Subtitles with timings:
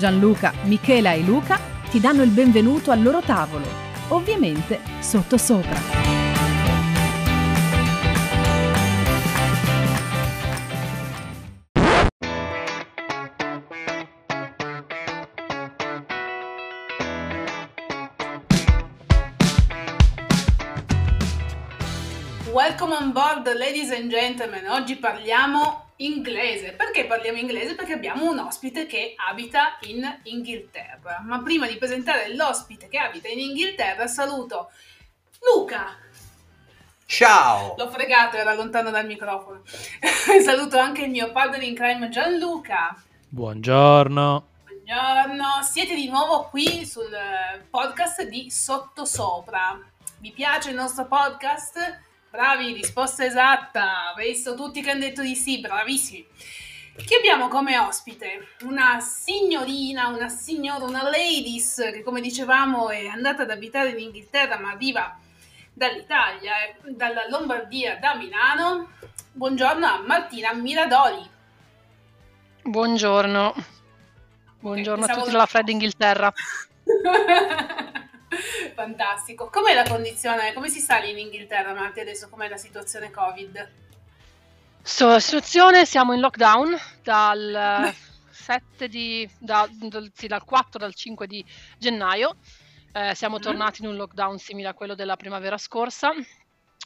[0.00, 1.60] Gianluca, Michela e Luca
[1.90, 3.66] ti danno il benvenuto al loro tavolo,
[4.08, 5.78] ovviamente sottosopra.
[22.50, 24.66] Welcome on board, ladies and gentlemen.
[24.66, 26.72] Oggi parliamo inglese.
[26.72, 27.74] Perché parliamo inglese?
[27.74, 31.22] Perché abbiamo un ospite che abita in Inghilterra.
[31.24, 34.70] Ma prima di presentare l'ospite che abita in Inghilterra, saluto
[35.40, 35.96] Luca.
[37.06, 37.74] Ciao!
[37.76, 39.62] L'ho fregato, era lontano dal microfono.
[40.44, 42.94] saluto anche il mio partner in crime Gianluca.
[43.28, 44.46] Buongiorno.
[44.64, 47.10] Buongiorno, siete di nuovo qui sul
[47.68, 49.78] podcast di Sottosopra.
[50.18, 52.08] Vi piace il nostro podcast?
[52.30, 54.14] Bravi, risposta esatta.
[54.16, 56.24] Visto tutti che hanno detto di sì, bravissimi.
[56.96, 58.50] Chi abbiamo come ospite?
[58.62, 64.58] Una signorina, una signora, una ladies che come dicevamo è andata ad abitare in Inghilterra
[64.60, 65.18] ma viva
[65.72, 68.90] dall'Italia, eh, dalla Lombardia, da Milano.
[69.32, 71.28] Buongiorno a Martina Miradoli.
[72.62, 73.54] Buongiorno.
[74.60, 76.32] Buongiorno a tutti dalla fredda Inghilterra.
[78.74, 79.48] Fantastico.
[79.50, 80.52] Com'è la condizione?
[80.52, 82.28] Come si sta lì in Inghilterra, Marti, adesso?
[82.28, 83.70] Com'è la situazione Covid?
[84.82, 87.92] So, la situazione, siamo in lockdown dal
[88.30, 91.44] 7 di, da, dal, sì, dal 4 dal 5 di
[91.78, 92.36] gennaio.
[92.92, 93.40] Eh, siamo mm.
[93.40, 96.10] tornati in un lockdown simile a quello della primavera scorsa,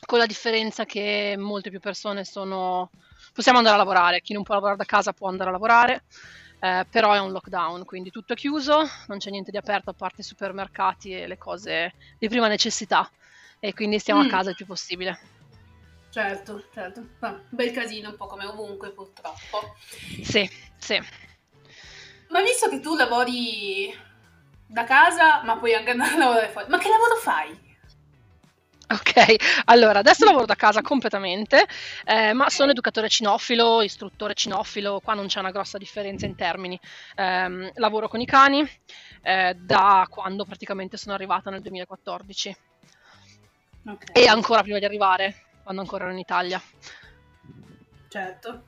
[0.04, 2.90] con la differenza che molte più persone sono...
[3.32, 6.04] Possiamo andare a lavorare, chi non può lavorare da casa può andare a lavorare
[6.64, 9.92] eh, però è un lockdown, quindi tutto è chiuso, non c'è niente di aperto a
[9.92, 13.10] parte i supermercati e le cose di prima necessità
[13.60, 14.26] e quindi stiamo mm.
[14.26, 15.18] a casa il più possibile.
[16.08, 19.74] Certo, certo, ah, bel casino un po' come ovunque purtroppo.
[20.22, 20.48] Sì,
[20.78, 20.98] sì.
[22.30, 23.94] Ma visto che tu lavori
[24.66, 27.63] da casa, ma puoi anche andare a lavorare fuori, ma che lavoro fai?
[28.86, 31.66] Ok, allora adesso lavoro da casa completamente,
[32.04, 36.78] eh, ma sono educatore cinofilo, istruttore cinofilo, qua non c'è una grossa differenza in termini.
[37.14, 38.68] Eh, lavoro con i cani
[39.22, 42.56] eh, da quando praticamente sono arrivata nel 2014
[43.86, 44.22] okay.
[44.22, 46.60] e ancora prima di arrivare, quando ancora ero in Italia.
[48.08, 48.64] Certo.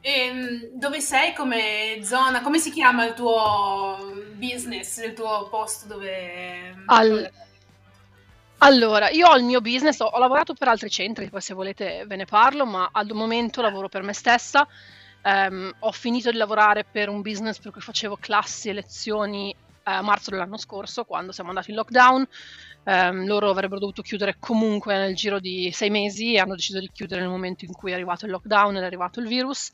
[0.00, 2.40] E ehm, dove sei come zona?
[2.40, 3.96] Come si chiama il tuo
[4.34, 6.74] business, il tuo posto dove...
[6.86, 7.30] Al...
[8.62, 12.04] Allora, io ho il mio business, ho, ho lavorato per altri centri, poi se volete
[12.06, 14.68] ve ne parlo, ma al momento lavoro per me stessa.
[15.22, 19.54] Um, ho finito di lavorare per un business per cui facevo classi e lezioni
[19.84, 22.28] a marzo dell'anno scorso, quando siamo andati in lockdown.
[22.84, 26.90] Um, loro avrebbero dovuto chiudere comunque nel giro di sei mesi e hanno deciso di
[26.92, 29.70] chiudere nel momento in cui è arrivato il lockdown ed è arrivato il virus.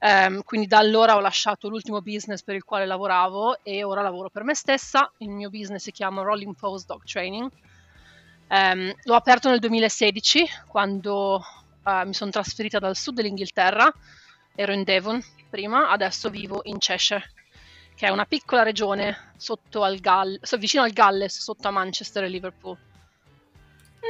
[0.00, 4.30] Um, quindi da allora ho lasciato l'ultimo business per il quale lavoravo e ora lavoro
[4.30, 5.12] per me stessa.
[5.18, 7.48] Il mio business si chiama Rolling Post Dog Training
[8.48, 11.44] Um, l'ho aperto nel 2016 quando
[11.82, 13.92] uh, mi sono trasferita dal sud dell'Inghilterra,
[14.54, 17.32] ero in Devon prima, adesso vivo in Cheshire,
[17.94, 19.32] che è una piccola regione
[19.82, 22.76] al Gall- vicino al Galles, sotto a Manchester e Liverpool.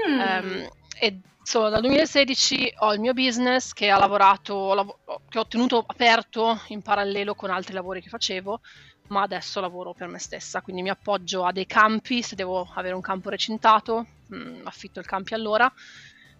[0.08, 0.20] Mm.
[0.20, 0.68] Um,
[0.98, 4.96] e so, dal 2016 ho il mio business che, lavorato, lav-
[5.28, 8.60] che ho tenuto aperto in parallelo con altri lavori che facevo,
[9.08, 12.96] ma adesso lavoro per me stessa, quindi mi appoggio a dei campi, se devo avere
[12.96, 15.72] un campo recintato, mh, mm, affitto il campi allora,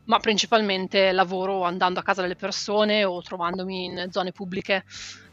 [0.07, 4.85] ma principalmente lavoro andando a casa delle persone o trovandomi in zone pubbliche,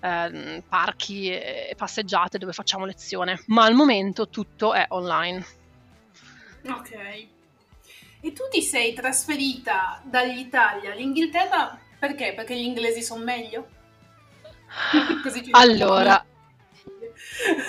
[0.01, 5.44] eh, parchi e passeggiate dove facciamo lezione, ma al momento tutto è online.
[6.68, 7.42] Ok.
[8.25, 12.33] E tu ti sei trasferita dall'Italia all'Inghilterra perché?
[12.33, 13.67] Perché gli inglesi sono meglio?
[15.51, 16.25] allora,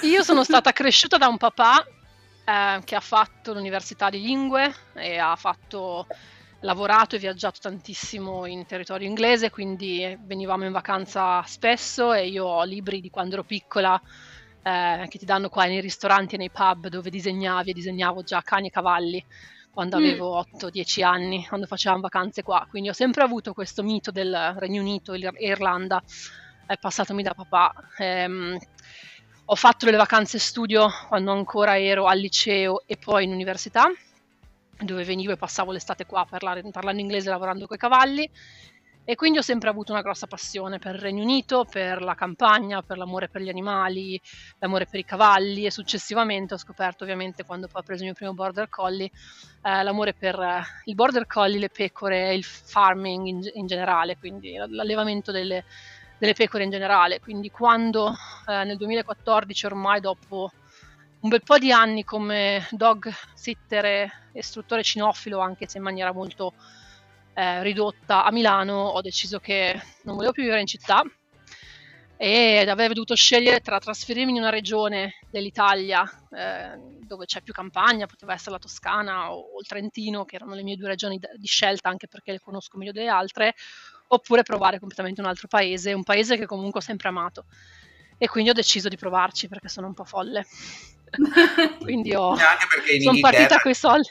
[0.02, 1.84] io sono stata cresciuta da un papà
[2.44, 6.06] eh, che ha fatto l'università di lingue e ha fatto,
[6.60, 12.62] lavorato e viaggiato tantissimo in territorio inglese, quindi venivamo in vacanza spesso e io ho
[12.62, 14.00] libri di quando ero piccola
[14.62, 18.40] eh, che ti danno qua nei ristoranti e nei pub dove disegnavi e disegnavo già
[18.42, 19.24] cani e cavalli
[19.74, 20.02] quando mm.
[20.02, 22.64] avevo 8-10 anni, quando facevamo vacanze qua.
[22.70, 26.02] Quindi ho sempre avuto questo mito del Regno Unito e Irlanda,
[26.64, 27.74] è passatomi da papà.
[27.98, 28.56] Ehm,
[29.46, 33.92] Ho fatto delle vacanze studio quando ancora ero al liceo e poi in università,
[34.78, 38.30] dove venivo e passavo l'estate qua parlare, parlando inglese lavorando con i cavalli.
[39.06, 42.80] E quindi ho sempre avuto una grossa passione per il Regno Unito, per la campagna,
[42.80, 44.18] per l'amore per gli animali,
[44.60, 48.14] l'amore per i cavalli e successivamente ho scoperto ovviamente quando poi ho preso il mio
[48.14, 49.10] primo border collie
[49.62, 54.54] eh, l'amore per eh, il border collie, le pecore, il farming in, in generale, quindi
[54.56, 55.64] l'allevamento delle,
[56.16, 57.20] delle, pecore in generale.
[57.20, 58.14] Quindi quando
[58.46, 60.50] eh, nel 2014 ormai dopo
[61.20, 66.10] un bel po' di anni come dog sitter e istruttore cinofilo, anche se in maniera
[66.10, 66.54] molto
[67.34, 71.02] eh, ridotta a Milano, ho deciso che non volevo più vivere in città
[72.16, 78.06] ed aver dovuto scegliere tra trasferirmi in una regione dell'Italia eh, dove c'è più campagna,
[78.06, 81.46] poteva essere la Toscana o, o, il Trentino, che erano le mie due regioni di
[81.46, 83.54] scelta anche perché le conosco meglio delle altre,
[84.06, 87.46] oppure provare completamente un altro paese, un paese che comunque ho sempre amato.
[88.16, 90.46] E quindi ho deciso di provarci perché sono un po' folle.
[91.80, 92.36] quindi ho,
[93.02, 94.08] sono partita con i soldi.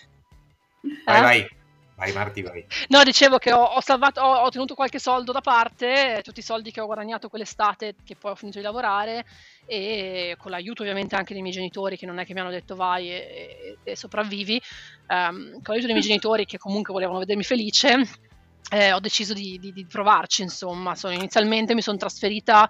[1.05, 1.21] Vai, eh?
[1.21, 1.62] vai.
[1.95, 2.65] Vai Marti, vai.
[2.87, 6.43] No, dicevo che ho, ho, salvato, ho, ho, tenuto qualche soldo da parte, tutti i
[6.43, 9.25] soldi che ho guadagnato quell'estate, che poi ho finito di lavorare,
[9.67, 12.75] e con l'aiuto ovviamente anche dei miei genitori, che non è che mi hanno detto
[12.75, 14.59] vai e, e, e sopravvivi,
[15.09, 18.01] um, con l'aiuto dei miei genitori che comunque volevano vedermi felice,
[18.71, 20.95] eh, ho deciso di, di, di, provarci, insomma.
[20.95, 22.69] So, inizialmente mi sono trasferita...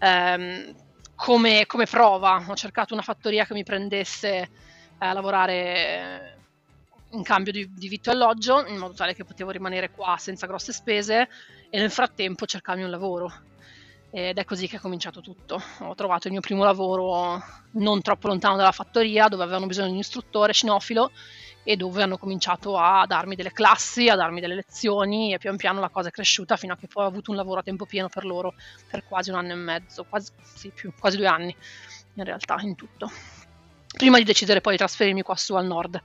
[0.00, 0.74] Um,
[1.20, 4.48] come, come, prova, ho cercato una fattoria che mi prendesse
[4.96, 6.39] a lavorare
[7.12, 10.46] in cambio di, di vitto e alloggio, in modo tale che potevo rimanere qua senza
[10.46, 11.28] grosse spese
[11.70, 13.32] e nel frattempo cercarmi un lavoro.
[14.12, 15.62] Ed è così che è cominciato tutto.
[15.80, 17.40] Ho trovato il mio primo lavoro
[17.72, 21.12] non troppo lontano dalla fattoria, dove avevano bisogno di un istruttore cinofilo
[21.62, 25.78] e dove hanno cominciato a darmi delle classi, a darmi delle lezioni e pian piano
[25.78, 28.08] la cosa è cresciuta fino a che poi ho avuto un lavoro a tempo pieno
[28.08, 28.54] per loro
[28.88, 31.54] per quasi un anno e mezzo, quasi, sì, più, quasi due anni
[32.14, 33.10] in realtà in tutto
[33.96, 36.00] prima di decidere poi di trasferirmi qua su al nord.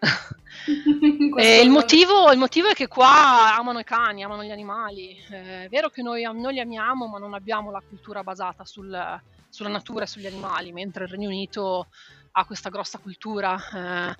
[1.62, 5.16] il, motivo, il, motivo, è che qua amano i cani, amano gli animali.
[5.30, 9.20] Eh, è vero che noi, noi, li amiamo, ma non abbiamo la cultura basata sul,
[9.48, 11.88] sulla natura e sugli animali, mentre il Regno Unito
[12.32, 13.56] ha questa grossa cultura.
[13.74, 14.16] Eh,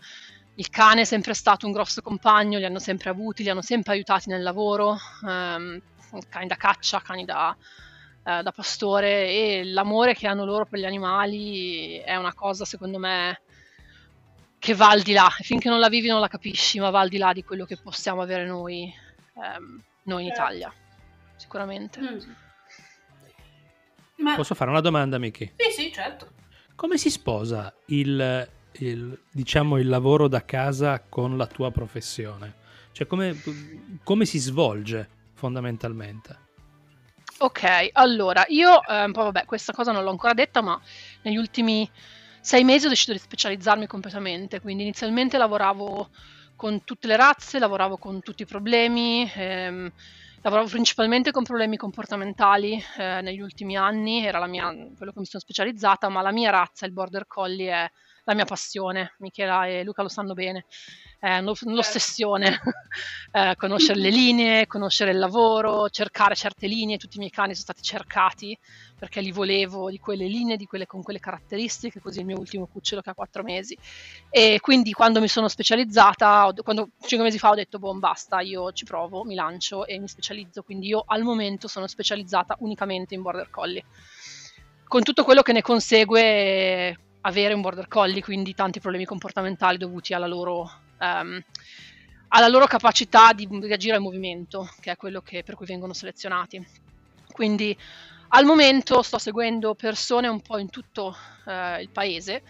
[0.54, 3.92] il cane è sempre stato un grosso compagno, li hanno sempre avuti, li hanno sempre
[3.92, 4.94] aiutati nel lavoro,
[5.26, 5.82] eh,
[6.28, 7.56] cani da caccia, cani da,
[8.38, 12.98] eh, da pastore e l'amore che hanno loro per gli animali è una cosa secondo
[12.98, 13.40] me
[14.60, 17.08] che va al di là, finché non la vivi non la capisci, ma va al
[17.08, 18.92] di là di quello che possiamo avere noi,
[19.34, 20.42] ehm, noi in certo.
[20.42, 20.74] Italia,
[21.36, 22.00] sicuramente.
[22.00, 22.18] Mm.
[24.16, 24.36] Ma...
[24.36, 25.54] Posso fare una domanda, Miki?
[25.56, 26.32] Sì, sì, certo.
[26.74, 32.56] Come si sposa il, il, diciamo, il lavoro da casa con la tua professione?
[32.92, 33.34] Cioè, come,
[34.04, 36.48] come si svolge fondamentalmente?
[37.42, 40.78] Ok, allora io, eh, vabbè, questa cosa non l'ho ancora detta, ma
[41.22, 41.90] negli ultimi
[42.38, 46.10] sei mesi ho deciso di specializzarmi completamente, quindi inizialmente lavoravo
[46.54, 49.90] con tutte le razze, lavoravo con tutti i problemi, ehm,
[50.42, 55.40] lavoravo principalmente con problemi comportamentali eh, negli ultimi anni, era mia, quello che mi sono
[55.42, 57.90] specializzata, ma la mia razza, il border collie, è
[58.25, 60.67] la mia passione, Michela e Luca lo sanno bene
[61.20, 62.61] è un'ossessione
[63.32, 67.64] eh, conoscere le linee, conoscere il lavoro, cercare certe linee, tutti i miei cani sono
[67.64, 68.58] stati cercati
[68.99, 72.67] perché li volevo di quelle linee, di quelle con quelle caratteristiche, così il mio ultimo
[72.67, 73.76] cucciolo che ha quattro mesi.
[74.31, 78.73] E quindi quando mi sono specializzata, quando cinque mesi fa ho detto, boh, basta, io
[78.73, 83.21] ci provo, mi lancio e mi specializzo, quindi io al momento sono specializzata unicamente in
[83.21, 83.85] border collie.
[84.87, 90.14] Con tutto quello che ne consegue avere un border collie, quindi tanti problemi comportamentali dovuti
[90.14, 91.42] alla loro um,
[92.32, 96.64] alla loro capacità di reagire al movimento, che è quello che, per cui vengono selezionati.
[97.32, 97.76] Quindi
[98.28, 102.42] al momento sto seguendo persone un po' in tutto uh, il paese,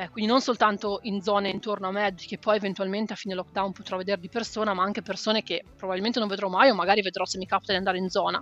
[0.00, 3.72] eh, quindi non soltanto in zone intorno a me, che poi eventualmente a fine lockdown
[3.72, 7.24] potrò vedere di persona, ma anche persone che probabilmente non vedrò mai o magari vedrò
[7.24, 8.40] se mi capita di andare in zona.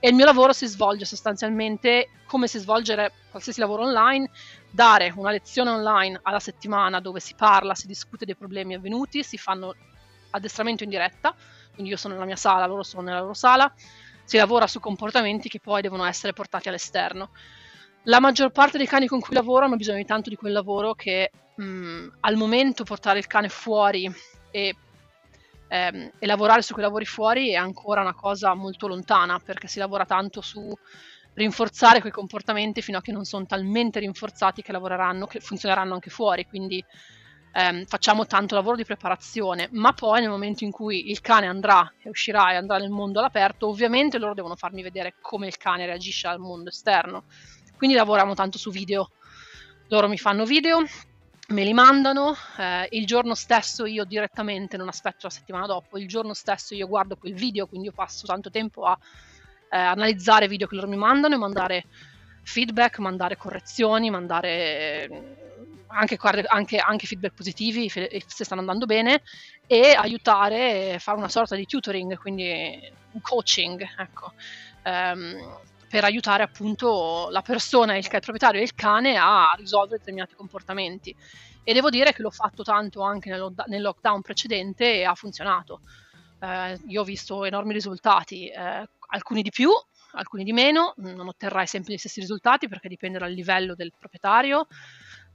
[0.00, 4.30] E il mio lavoro si svolge sostanzialmente come si svolgere qualsiasi lavoro online,
[4.68, 9.36] dare una lezione online alla settimana dove si parla, si discute dei problemi avvenuti, si
[9.36, 9.74] fanno
[10.30, 11.32] addestramento in diretta,
[11.72, 13.72] quindi io sono nella mia sala, loro sono nella loro sala,
[14.24, 17.30] si lavora su comportamenti che poi devono essere portati all'esterno.
[18.08, 20.94] La maggior parte dei cani con cui lavoro hanno bisogno di tanto di quel lavoro
[20.94, 24.08] che mh, al momento portare il cane fuori
[24.52, 24.76] e,
[25.66, 29.80] ehm, e lavorare su quei lavori fuori è ancora una cosa molto lontana perché si
[29.80, 30.72] lavora tanto su
[31.34, 36.08] rinforzare quei comportamenti fino a che non sono talmente rinforzati che lavoreranno, che funzioneranno anche
[36.08, 36.46] fuori.
[36.46, 36.82] Quindi
[37.54, 41.92] ehm, facciamo tanto lavoro di preparazione, ma poi nel momento in cui il cane andrà
[42.00, 45.86] e uscirà e andrà nel mondo all'aperto, ovviamente loro devono farmi vedere come il cane
[45.86, 47.24] reagisce al mondo esterno.
[47.76, 49.10] Quindi lavoriamo tanto su video.
[49.88, 50.82] Loro mi fanno video,
[51.48, 56.08] me li mandano, eh, il giorno stesso io direttamente, non aspetto la settimana dopo, il
[56.08, 58.98] giorno stesso io guardo quel video, quindi io passo tanto tempo a
[59.70, 61.84] eh, analizzare i video che loro mi mandano e mandare
[62.42, 65.44] feedback, mandare correzioni, mandare
[65.88, 69.22] anche, anche, anche, feedback positivi se stanno andando bene
[69.66, 74.32] e aiutare fare una sorta di tutoring, quindi un coaching, ecco,
[74.84, 81.14] um, per aiutare appunto la persona, il, proprietario del cane a risolvere determinati comportamenti.
[81.62, 85.80] E devo dire che l'ho fatto tanto anche nel, nel lockdown precedente e ha funzionato.
[86.38, 89.70] Uh, io ho visto enormi risultati, uh, alcuni di più,
[90.12, 94.66] alcuni di meno, non otterrai sempre gli stessi risultati perché dipende dal livello del proprietario,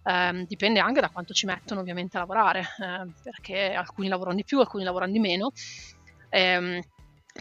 [0.04, 4.44] ehm, dipende anche da quanto ci mettono ovviamente a lavorare, eh, perché alcuni lavorano di
[4.44, 5.52] più, alcuni lavorano di meno.
[6.30, 6.84] Eh,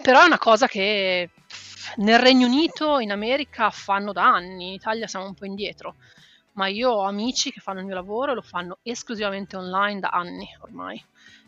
[0.02, 1.30] però è una cosa che
[1.96, 5.96] nel Regno Unito, in America fanno da anni, in Italia siamo un po' indietro,
[6.52, 10.08] ma io ho amici che fanno il mio lavoro e lo fanno esclusivamente online da
[10.08, 11.02] anni ormai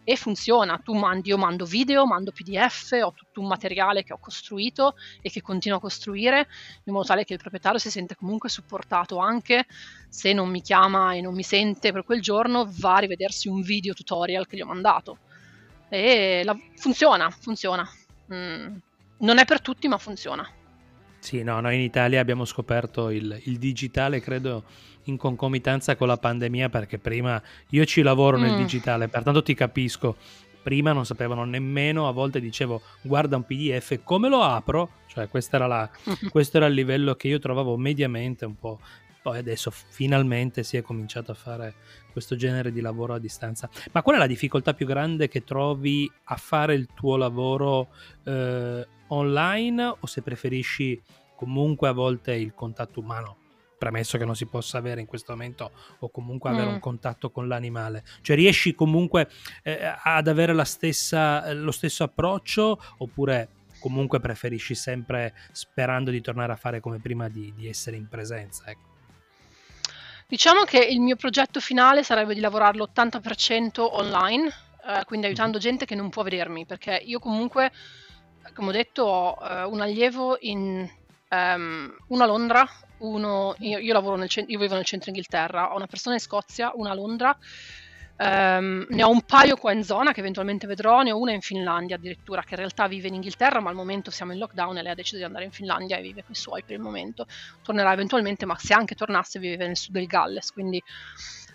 [0.05, 0.79] e funziona.
[0.79, 5.31] Tu mandi, io mando video, mando PDF, ho tutto un materiale che ho costruito e
[5.31, 6.49] che continuo a costruire
[6.85, 9.67] in modo tale che il proprietario si sente comunque supportato anche
[10.09, 13.62] se non mi chiama e non mi sente per quel giorno, va a rivedersi un
[13.62, 15.19] video tutorial che gli ho mandato.
[15.89, 17.89] E la, funziona, funziona.
[18.33, 18.77] Mm,
[19.23, 20.49] non è per tutti, ma funziona.
[21.19, 24.64] Sì, no, noi in Italia abbiamo scoperto il, il digitale, credo
[25.05, 28.59] in concomitanza con la pandemia perché prima io ci lavoro nel mm.
[28.59, 30.17] digitale, pertanto ti capisco.
[30.62, 34.91] Prima non sapevano nemmeno, a volte dicevo guarda un PDF, come lo apro?
[35.07, 35.91] Cioè questo era, la,
[36.31, 38.81] questo era il livello che io trovavo mediamente un po'.
[39.23, 41.75] Poi adesso finalmente si è cominciato a fare
[42.11, 43.71] questo genere di lavoro a distanza.
[43.93, 47.88] Ma qual è la difficoltà più grande che trovi a fare il tuo lavoro
[48.25, 51.00] eh, online o se preferisci
[51.37, 53.37] comunque a volte il contatto umano?
[53.83, 56.75] premesso che non si possa avere in questo momento o comunque avere mm.
[56.75, 58.04] un contatto con l'animale.
[58.21, 59.28] Cioè riesci comunque
[59.64, 63.49] eh, ad avere stessa, eh, lo stesso approccio oppure
[63.81, 68.62] comunque preferisci sempre sperando di tornare a fare come prima di, di essere in presenza?
[68.69, 68.90] Ecco.
[70.28, 74.47] Diciamo che il mio progetto finale sarebbe di lavorare l'80% online,
[74.87, 75.66] eh, quindi aiutando mm-hmm.
[75.66, 77.73] gente che non può vedermi, perché io comunque,
[78.55, 80.89] come ho detto, ho uh, un allievo in
[81.31, 82.69] um, uno Londra,
[82.99, 86.73] uno, io, io, lavoro nel, io vivo nel centro Inghilterra, ho una persona in Scozia,
[86.75, 87.37] una a Londra,
[88.19, 91.41] um, ne ho un paio qua in zona che eventualmente vedrò, ne ho una in
[91.41, 94.83] Finlandia addirittura, che in realtà vive in Inghilterra, ma al momento siamo in lockdown e
[94.83, 97.27] lei ha deciso di andare in Finlandia e vive con i suoi per il momento.
[97.63, 100.83] Tornerà eventualmente, ma se anche tornasse vive nel sud del Galles, quindi...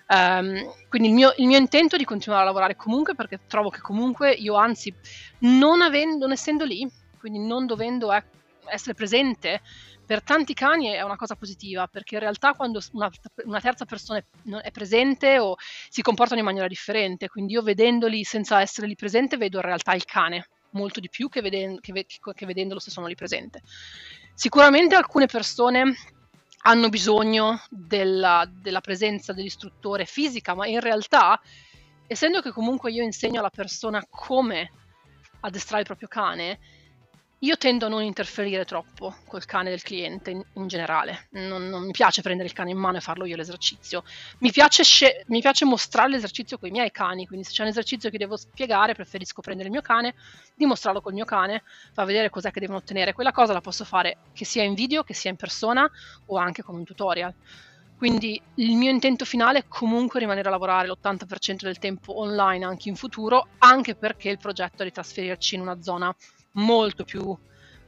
[0.10, 3.70] Um, quindi il mio, il mio, intento è di continuare a lavorare comunque perché trovo
[3.70, 4.94] che comunque io anzi
[5.40, 8.24] non, avendo, non essendo lì, quindi non dovendo eh,
[8.70, 9.62] essere presente
[10.08, 13.12] per tanti cani è una cosa positiva, perché in realtà quando una,
[13.44, 14.24] una terza persona è,
[14.62, 15.58] è, presente o
[15.90, 19.94] si comportano in maniera differente, quindi io vedendoli senza essere lì presente vedo in realtà
[19.94, 23.62] il cane molto di più che, veden- che, che vedendolo se sono lì presente.
[24.34, 25.94] Sicuramente alcune persone
[26.68, 31.40] hanno bisogno della, della presenza dell'istruttore fisica, ma in realtà,
[32.08, 34.72] essendo che comunque io insegno alla persona come
[35.40, 36.60] addestrare il proprio cane,
[37.42, 41.86] io tendo a non interferire troppo col cane del cliente in, in generale, non, non,
[41.86, 44.04] mi piace prendere il cane in mano e farlo io l'esercizio,
[44.40, 47.70] mi piace, sce- mi piace mostrare l'esercizio con i miei cani, quindi se c'è un
[47.70, 50.16] esercizio che devo spiegare preferisco prendere il mio cane,
[50.56, 51.62] dimostrarlo col mio cane,
[51.94, 55.04] far vedere cos'è che devono ottenere, quella cosa la posso fare che sia in video,
[55.04, 55.88] che sia in persona
[56.26, 57.34] o anche con un tutorial.
[57.98, 62.90] Quindi il mio intento finale è comunque rimanere a lavorare l'80% del tempo online anche
[62.90, 66.16] in futuro, anche perché il progetto è di trasferirci in una zona
[66.58, 67.36] molto più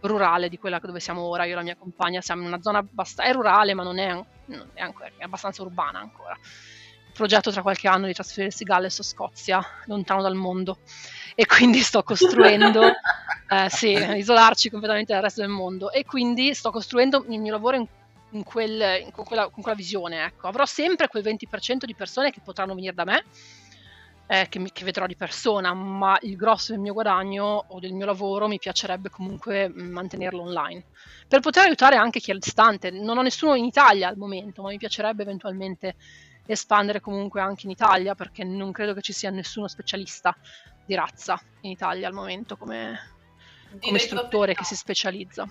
[0.02, 1.46] rurale di quella dove siamo ora.
[1.46, 4.14] Io e la mia compagna siamo in una zona abbastanza è rurale, ma non è,
[4.14, 6.38] non è, ancora, è abbastanza urbana ancora.
[7.14, 10.80] Progetto tra qualche anno di trasferirsi Galles o Scozia, lontano dal mondo.
[11.36, 12.82] E quindi sto costruendo,
[13.50, 15.92] eh, sì, isolarci completamente dal resto del mondo.
[15.92, 17.86] E quindi sto costruendo il mio lavoro in,
[18.32, 20.24] in, quel, in con, quella, con, quella, visione.
[20.24, 20.48] Ecco.
[20.48, 23.26] Avrò sempre quel 20% di persone che potranno venire da me
[24.32, 27.94] eh, che, mi, che, vedrò di persona, ma il grosso del mio guadagno o del
[27.94, 30.84] mio lavoro mi piacerebbe comunque mm, mantenerlo online.
[31.28, 34.70] Per poter aiutare anche chi è distante, non ho nessuno in Italia al momento, ma
[34.70, 35.96] mi piacerebbe eventualmente
[36.46, 40.36] espandere comunque anche in Italia, perché non credo che ci sia nessuno specialista
[40.86, 43.00] di razza in Italia al momento come,
[43.82, 45.48] come istruttore che si specializza.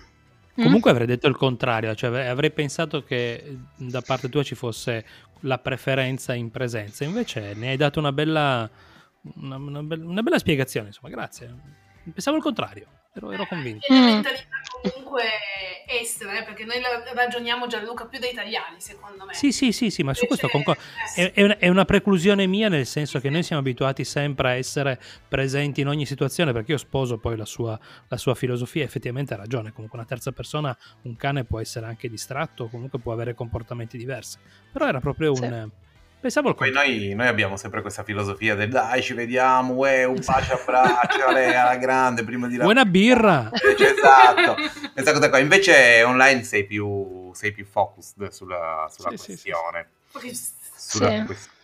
[0.63, 5.05] Comunque avrei detto il contrario, cioè avrei pensato che da parte tua ci fosse
[5.41, 8.69] la preferenza in presenza, invece ne hai dato una bella,
[9.35, 11.53] una, una bella, una bella spiegazione, insomma, grazie.
[12.11, 13.85] Pensavo il contrario, ero, ero convinto.
[13.87, 15.23] È la mentalità comunque
[15.87, 16.77] estera, eh, perché noi
[17.13, 19.33] ragioniamo Gianluca più da italiani, secondo me.
[19.33, 20.81] Sì, sì, sì, sì ma su questo concordo.
[21.15, 24.99] eh, È, è, una, preclusione mia, nel senso che noi siamo abituati sempre a essere
[25.27, 29.37] presenti in ogni situazione, perché io sposo poi la sua, la sua filosofia, effettivamente ha
[29.37, 33.97] ragione, comunque una terza persona, un cane può essere anche distratto, comunque può avere comportamenti
[33.97, 34.37] diversi,
[34.71, 35.87] però era proprio Sì.
[36.19, 40.21] Pensavo al Poi noi, noi abbiamo sempre questa filosofia del dai ci vediamo, uè, un
[40.25, 43.49] bacio a braccio, ale, alla grande prima di Buona birra!
[43.77, 44.55] Cioè, esatto,
[44.91, 45.37] questa cosa qua.
[45.39, 49.87] Invece online sei più, sei più focused sulla, sulla Sì, sì, sì, questione.
[50.11, 50.33] Perché-
[50.75, 51.23] sulla Sì.
[51.23, 51.57] questione.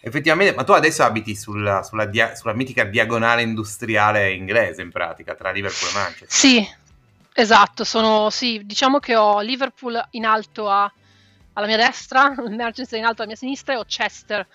[0.00, 5.34] Effettivamente, ma tu adesso abiti sulla, sulla dia- sulla mitica diagonale industriale inglese in pratica,
[5.34, 6.28] tra Liverpool e Manchester.
[6.30, 6.68] Sì,
[7.32, 10.92] esatto, sono, sì, diciamo che ho Liverpool in alto a-
[11.54, 14.46] alla mia destra, Manchester in alto alla mia sinistra e ho Chester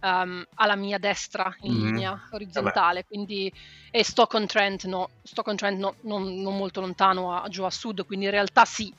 [0.00, 1.84] ehm, alla mia destra in Mhm.
[1.84, 3.52] linea orizzontale, quindi
[3.90, 8.30] e Stoke-on-Trent, no, Stoke-on-Trent no, non, non molto lontano a- giù a sud, quindi in
[8.30, 8.92] realtà sì,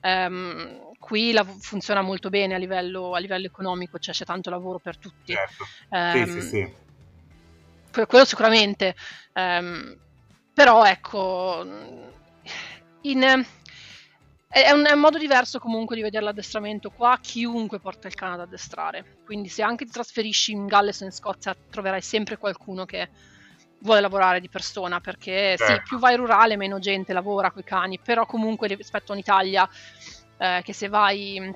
[0.00, 4.78] ehm, qui la- funziona molto bene a livello, a livello economico, cioè c'è tanto lavoro
[4.78, 5.32] per tutti.
[5.32, 5.64] Certo.
[5.90, 6.74] Ehm, sì, sì, sì.
[7.90, 8.94] que- quello sicuramente.
[9.32, 9.96] Ehm,
[10.52, 11.64] però ecco,
[13.02, 13.44] in-
[14.62, 17.18] è, un, è un modo diverso comunque di vedere l'addestramento qua.
[17.20, 19.18] Chiunque porta il cane ad addestrare.
[19.24, 23.08] Quindi se anche ti trasferisci in Galles o in Scozia troverai sempre qualcuno che
[23.80, 27.98] vuole lavorare di persona perché sì, più vai rurale meno gente lavora con i cani,
[27.98, 29.68] però comunque rispetto a un'Italia
[30.38, 31.54] eh, che se vai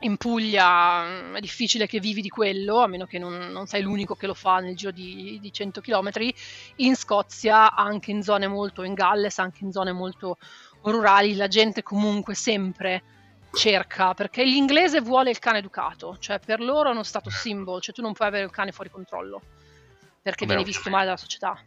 [0.00, 4.14] in Puglia è difficile che vivi di quello, a meno che non, non sei l'unico
[4.14, 6.10] che lo fa nel giro di, di 100 km.
[6.76, 10.36] In Scozia, anche in zone molto, in Galles, anche in zone molto
[10.90, 13.02] rurali, la gente comunque sempre
[13.52, 17.94] cerca, perché l'inglese vuole il cane educato, cioè per loro è uno status symbol, cioè
[17.94, 19.40] tu non puoi avere il cane fuori controllo,
[20.22, 21.58] perché Vabbè, viene visto male dalla società,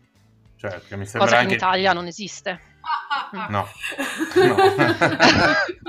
[0.57, 1.49] che mi cosa sembra che in.
[1.51, 2.61] Italia non esiste.
[3.49, 3.67] No.
[4.35, 4.55] No.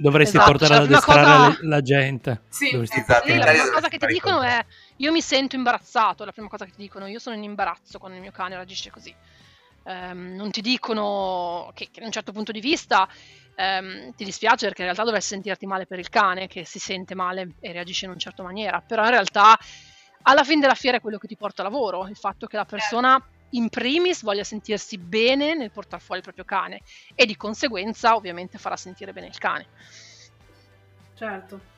[0.00, 2.42] Dovresti Esatto, portare cioè, ad addestrare cosa- la gente.
[2.48, 4.64] Sì, Dovresti esatto, Sì, in la prima cosa che ti dicono è
[4.96, 8.16] io mi sento imbarazzato, la prima cosa che ti dicono io sono in imbarazzo quando
[8.16, 9.14] il mio cane reagisce così.
[9.84, 13.06] Ehm, non ti dicono che, che da un certo punto di vista
[13.54, 17.14] ehm, ti dispiace perché in realtà dovresti sentirti male per il cane che si sente
[17.14, 19.56] male e reagisce in una certa maniera, però in realtà
[20.22, 23.18] alla fine della fiera è quello che ti porta lavoro, il fatto che la persona
[23.50, 26.80] in primis voglia sentirsi bene nel portare fuori il proprio cane
[27.14, 29.68] e di conseguenza ovviamente farà sentire bene il cane.
[31.14, 31.73] Certo.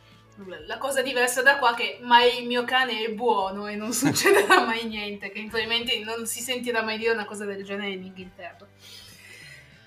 [0.67, 3.93] La cosa diversa da qua è che mai il mio cane è buono e non
[3.95, 8.05] succederà mai niente, che probabilmente non si sentirà mai dire una cosa del genere in
[8.05, 8.67] Inghilterra.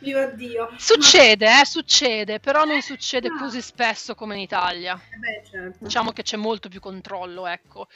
[0.02, 0.70] Viva Dio.
[0.78, 3.38] Succede, eh, succede, però non succede Ah.
[3.38, 4.94] così spesso come in Italia.
[4.96, 5.78] Eh Beh, certo.
[5.82, 7.88] Diciamo che c'è molto più controllo, ecco.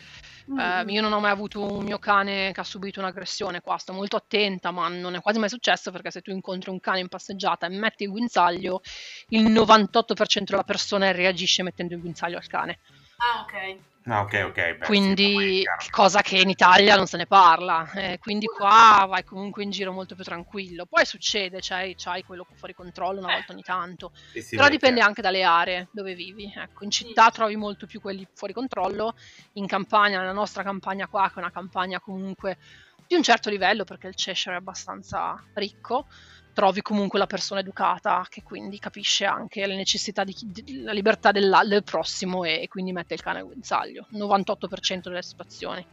[0.52, 0.60] Mm.
[0.60, 3.94] Eh, io non ho mai avuto un mio cane che ha subito un'aggressione qua, sto
[3.94, 7.08] molto attenta, ma non è quasi mai successo perché se tu incontri un cane in
[7.08, 8.82] passeggiata e metti il guinzaglio,
[9.30, 12.80] il 98% della persona reagisce mettendo il guinzaglio al cane.
[13.18, 13.78] Ah, ok.
[14.06, 14.54] No, ok, ok.
[14.54, 15.86] beh, sì, Quindi, chiaro.
[15.92, 19.94] cosa che in Italia non se ne parla, eh, quindi qua vai comunque in giro
[19.94, 20.86] molto più tranquillo.
[20.86, 24.96] Poi succede, c'hai, c'hai quello fuori controllo una volta ogni tanto, Sì, sì, però dipende
[24.98, 25.08] chiaro.
[25.08, 26.52] anche dalle aree dove vivi.
[26.54, 29.14] Ecco, in città trovi molto più quelli fuori controllo,
[29.54, 32.58] in campagna, nella nostra campagna qua, che è una campagna comunque
[33.08, 36.08] di un certo livello, perché il Cheshire è abbastanza ricco,
[36.54, 41.32] trovi comunque la persona educata che quindi capisce anche le necessità di di- la libertà
[41.32, 44.08] della- del prossimo e, e quindi mette il cane al guinzaglio.
[44.14, 45.86] 98% delle situazioni.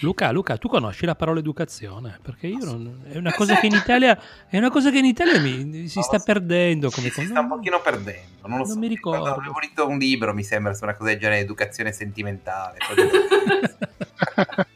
[0.00, 2.18] Luca, Luca, tu conosci la parola educazione?
[2.20, 3.02] Perché io non...
[3.10, 6.18] È una cosa che in Italia, è una cosa che in Italia mi, si sta
[6.18, 6.90] perdendo.
[6.90, 8.78] Come Sì, si sta un pochino perdendo, non lo Non so.
[8.78, 9.20] mi ricordo.
[9.22, 12.76] Quando Avevo letto un libro, mi sembra, su una cosa del genere, educazione sentimentale.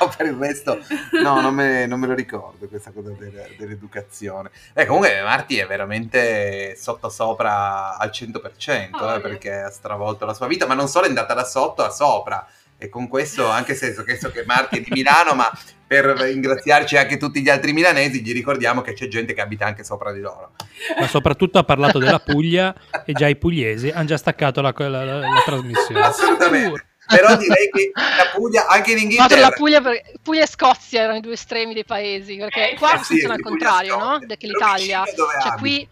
[0.00, 0.78] Però per il resto,
[1.22, 4.50] no, non me, non me lo ricordo questa cosa del- dell'educazione.
[4.72, 9.20] Eh, comunque Marti è veramente sottosopra al 100%, Oh, eh, yeah.
[9.20, 12.46] perché ha stravolto la sua vita, ma non solo è andata da sotto a sopra.
[12.82, 15.50] E con questo, anche se so che, so che Marti è di Milano, ma
[15.86, 19.84] per ringraziarci anche tutti gli altri milanesi, gli ricordiamo che c'è gente che abita anche
[19.84, 20.52] sopra di loro.
[20.98, 24.88] Ma soprattutto ha parlato della Puglia e già i pugliesi hanno già staccato la, la-
[25.04, 26.00] la- la trasmissione.
[26.00, 26.86] Assolutamente.
[27.10, 29.82] Però direi che la Puglia, anche in Inghilterra, la Puglia,
[30.22, 33.34] Puglia e Scozia erano i due estremi dei paesi, perché Eh, qua eh sì, funziona
[33.34, 34.18] al contrario, no?
[34.18, 35.02] Però l'Italia.
[35.04, 35.88] Cioè qui,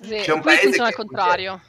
[0.00, 1.60] sì, C'è un qui paese funziona al contrario.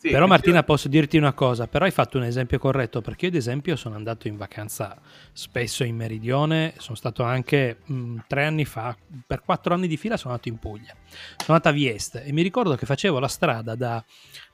[0.00, 3.30] Sì, Però Martina posso dirti una cosa, però hai fatto un esempio corretto, perché io
[3.32, 4.96] ad esempio sono andato in vacanza
[5.32, 8.96] spesso in Meridione, sono stato anche mh, tre anni fa,
[9.26, 10.94] per quattro anni di fila sono andato in Puglia,
[11.36, 14.04] sono andato a Vieste e mi ricordo che facevo la strada da,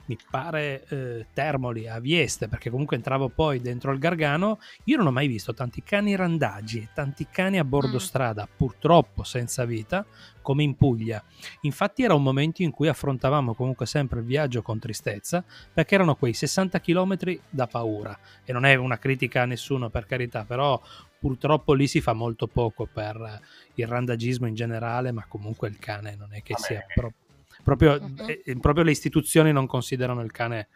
[0.06, 5.06] mi pare eh, Termoli a Vieste, perché comunque entravo poi dentro il Gargano, io non
[5.06, 8.00] ho mai visto tanti cani randaggi e tanti cani a bordo mm.
[8.00, 10.04] strada, purtroppo senza vita,
[10.42, 11.22] come in Puglia.
[11.62, 16.16] Infatti era un momento in cui affrontavamo comunque sempre il viaggio con tristezza, perché erano
[16.16, 17.16] quei 60 km
[17.48, 18.16] da paura.
[18.44, 20.80] E non è una critica a nessuno per carità, però
[21.18, 23.40] purtroppo lì si fa molto poco per
[23.74, 26.66] il randagismo in generale, ma comunque il cane non è che Vabbè.
[26.66, 27.23] sia proprio
[27.64, 28.26] proprio, uh-huh.
[28.44, 30.68] eh, proprio, le istituzioni non considerano il cane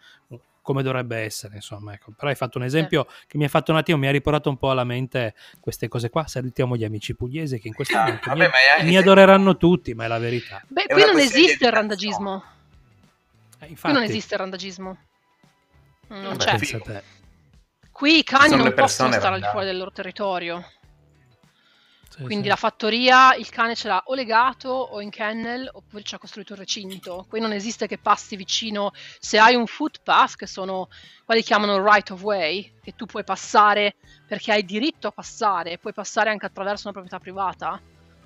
[0.69, 1.93] come dovrebbe essere, insomma.
[1.95, 2.13] Ecco.
[2.15, 3.27] Però hai fatto un esempio sì.
[3.29, 6.11] che mi ha fatto un attimo, mi ha riportato un po' alla mente queste cose
[6.11, 6.27] qua.
[6.27, 10.05] Salutiamo gli amici pugliesi che in questo ah, momento vabbè, mi, mi adoreranno tutti, ma
[10.05, 10.63] è la verità.
[10.67, 12.45] Beh, è qui non esiste il randagismo.
[13.61, 14.99] Eh, qui non esiste il randagismo.
[16.09, 17.03] Non vabbè, c'è.
[17.91, 20.65] Qui i cani non possono stare al di fuori del loro territorio.
[22.21, 22.49] Quindi sì.
[22.49, 26.55] la fattoria il cane ce l'ha o legato o in kennel oppure ci ha costruito
[26.55, 27.27] un recinto.
[27.29, 30.89] Qui non esiste che passi vicino, se hai un footpath, che sono
[31.25, 35.93] quelli chiamano right of way, che tu puoi passare perché hai diritto a passare, puoi
[35.93, 37.81] passare anche attraverso una proprietà privata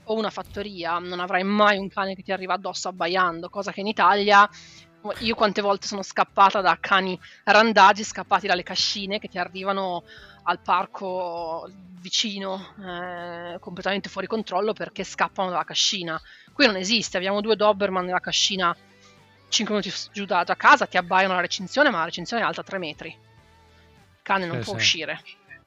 [0.04, 3.80] o una fattoria, non avrai mai un cane che ti arriva addosso abbaiando, cosa che
[3.80, 4.48] in Italia
[5.18, 10.04] io quante volte sono scappata da cani randagi scappati dalle cascine che ti arrivano
[10.44, 11.68] al parco
[12.00, 16.20] vicino, eh, completamente fuori controllo perché scappano dalla cascina.
[16.52, 18.76] Qui non esiste, abbiamo due Doberman nella cascina
[19.48, 22.62] 5 minuti giù da, da casa, ti abbaiano la recinzione, ma la recinzione è alta
[22.62, 23.08] 3 metri.
[23.08, 24.78] Il cane non eh, può sì.
[24.78, 25.20] uscire.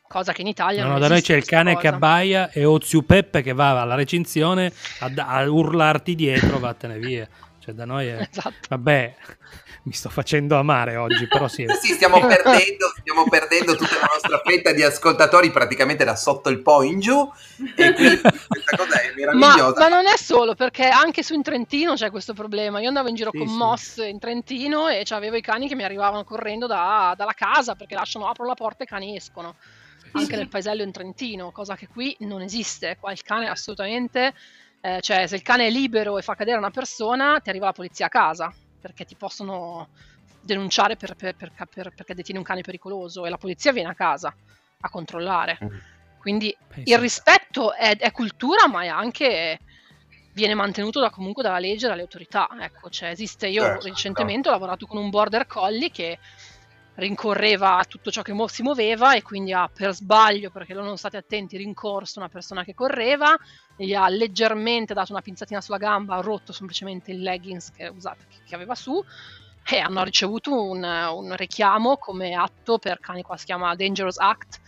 [0.07, 1.81] Cosa che in Italia no, non no, da noi c'è il cane cosa.
[1.81, 7.27] che abbaia e Ozio Peppe che va alla recinzione a, a urlarti dietro, vattene via.
[7.65, 8.27] Cioè, da noi è...
[8.29, 8.67] Esatto.
[8.69, 9.15] Vabbè,
[9.83, 11.65] mi sto facendo amare oggi, però sì.
[11.81, 16.61] sì, stiamo perdendo, stiamo perdendo tutta la nostra fetta di ascoltatori praticamente da sotto il
[16.61, 17.27] po' in giù
[17.75, 19.79] e quindi questa cosa è meravigliosa.
[19.79, 22.79] Ma, ma, non è solo, perché anche su in Trentino c'è questo problema.
[22.79, 23.55] Io andavo in giro sì, con sì.
[23.55, 27.95] Moss in Trentino e avevo i cani che mi arrivavano correndo da, dalla casa perché
[27.95, 29.55] lasciano, apro la porta e i cani escono.
[30.11, 32.97] Anche nel paesello in Trentino, cosa che qui non esiste.
[32.99, 34.33] Qua il cane assolutamente...
[34.85, 37.71] Eh, cioè, se il cane è libero e fa cadere una persona, ti arriva la
[37.71, 39.87] polizia a casa perché ti possono
[40.41, 44.31] denunciare per, per, per, perché detieni un cane pericoloso e la polizia viene a casa
[44.81, 45.57] a controllare.
[45.63, 45.77] Mm.
[46.19, 46.93] Quindi Penso.
[46.93, 49.57] il rispetto è, è, cultura, ma è anche
[50.33, 52.47] viene mantenuto da, comunque dalla legge e dalle autorità.
[52.59, 54.53] Ecco, cioè esiste, io certo, recentemente no.
[54.55, 56.19] ho lavorato con un border collie che
[56.95, 61.17] rincorreva tutto ciò che si muoveva e quindi ha per sbaglio, perché loro non state
[61.17, 63.35] attenti, rincorso una persona che correva,
[63.75, 68.25] gli ha leggermente dato una pinzatina sulla gamba, ha rotto semplicemente il leggings che, usate,
[68.45, 69.01] che aveva su
[69.67, 74.59] e hanno ricevuto un, un, richiamo come atto per cane, qua si chiama Dangerous Act,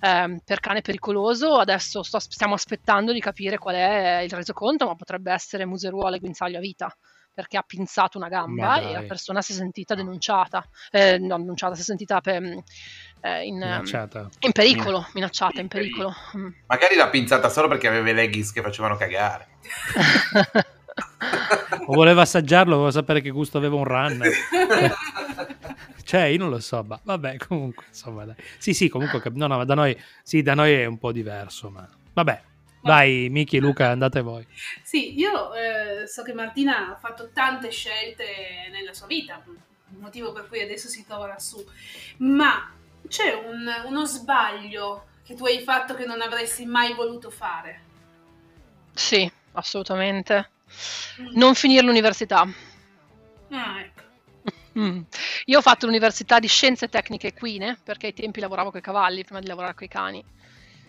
[0.00, 1.56] ehm, per cane pericoloso.
[1.56, 6.18] Adesso sto, stiamo aspettando di capire qual è il resoconto, ma potrebbe essere museruolo e
[6.18, 6.94] guinzaglio a vita
[7.34, 11.74] perché ha pinzato una gamba e la persona si è sentita denunciata, eh, no, denunciata,
[11.74, 13.82] si è sentita per, eh, in,
[14.40, 16.12] in, pericolo, minacciata, in pericolo.
[16.36, 16.48] Mm.
[16.66, 19.48] Magari l'ha pinzata solo perché aveva i leggings che facevano cagare.
[21.86, 24.30] o voleva assaggiarlo, voleva sapere che gusto aveva un runner.
[26.04, 28.36] cioè, io non lo so, ma vabbè, comunque, insomma, dai.
[28.58, 31.88] Sì, sì, comunque, no, no, da noi, sì, da noi è un po' diverso, ma
[32.12, 32.42] vabbè,
[32.82, 34.46] vai Miki e Luca, andate voi.
[34.82, 39.42] Sì, io eh, so che Martina ha fatto tante scelte nella sua vita,
[39.98, 41.64] motivo per cui adesso si trova lassù,
[42.18, 42.72] ma
[43.08, 47.80] c'è un, uno sbaglio che tu hai fatto che non avresti mai voluto fare?
[48.94, 50.50] Sì, assolutamente.
[51.20, 51.36] Mm.
[51.36, 52.46] Non finire l'università.
[53.50, 54.00] Ah, ecco.
[54.78, 55.02] Mm.
[55.46, 59.22] Io ho fatto l'università di scienze tecniche equine perché ai tempi lavoravo con i cavalli
[59.22, 60.24] prima di lavorare con i cani.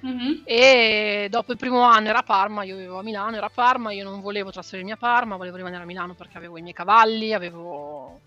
[0.05, 0.41] Mm-hmm.
[0.43, 3.93] E dopo il primo anno era a Parma, io vivevo a Milano, era a Parma,
[3.93, 7.33] io non volevo trasferirmi a Parma, volevo rimanere a Milano perché avevo i miei cavalli,
[7.33, 8.21] avevo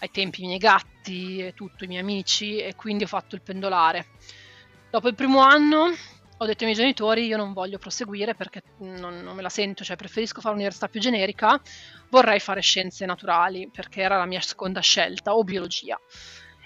[0.00, 3.42] ai tempi i miei gatti e tutto, i miei amici e quindi ho fatto il
[3.42, 4.06] pendolare.
[4.90, 5.94] Dopo il primo anno
[6.42, 9.84] ho detto ai miei genitori io non voglio proseguire perché non, non me la sento,
[9.84, 11.60] cioè preferisco fare un'università più generica,
[12.08, 16.00] vorrei fare scienze naturali perché era la mia seconda scelta o biologia.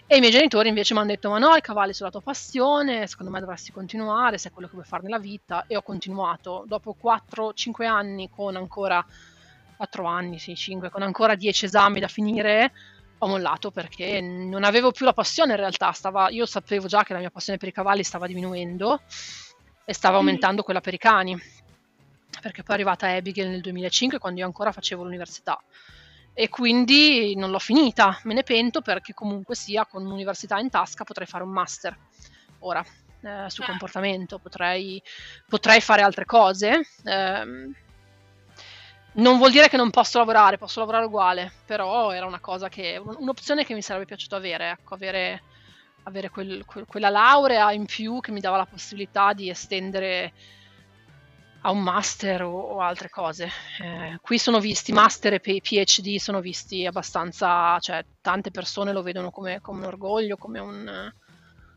[0.07, 2.33] E i miei genitori invece mi hanno detto: Ma no, i cavalli sono la tua
[2.33, 5.65] passione, secondo me dovresti continuare, se è quello che vuoi fare nella vita.
[5.67, 6.65] E ho continuato.
[6.67, 9.05] Dopo 4-5 anni, con ancora
[9.77, 12.73] 4 anni, sì, 5, con ancora 10 esami da finire,
[13.19, 15.91] ho mollato perché non avevo più la passione in realtà.
[15.93, 19.01] Stava, io sapevo già che la mia passione per i cavalli stava diminuendo
[19.87, 20.19] e stava mm.
[20.19, 21.35] aumentando quella per i cani.
[22.43, 25.59] Perché poi è arrivata Abigail nel 2005 quando io ancora facevo l'università
[26.35, 31.05] e quindi non l'ho finita, me ne pento perché comunque sia con un'università in tasca
[31.05, 31.97] potrei fare un master
[32.59, 32.85] ora
[33.25, 33.67] eh, su ah.
[33.67, 35.03] comportamento, potrei,
[35.49, 36.87] potrei, fare altre cose.
[37.05, 37.75] Ehm,
[39.17, 43.01] non vuol dire che non posso lavorare, posso lavorare uguale, però era una cosa che,
[43.03, 45.43] un'opzione che mi sarebbe piaciuto avere, ecco, avere,
[46.03, 50.33] avere quel, quel, quella laurea in più che mi dava la possibilità di estendere
[51.67, 53.51] a un master o, o altre cose.
[53.81, 59.31] Eh, qui sono visti, master e PhD sono visti abbastanza, cioè tante persone lo vedono
[59.31, 61.13] come, come un orgoglio, come un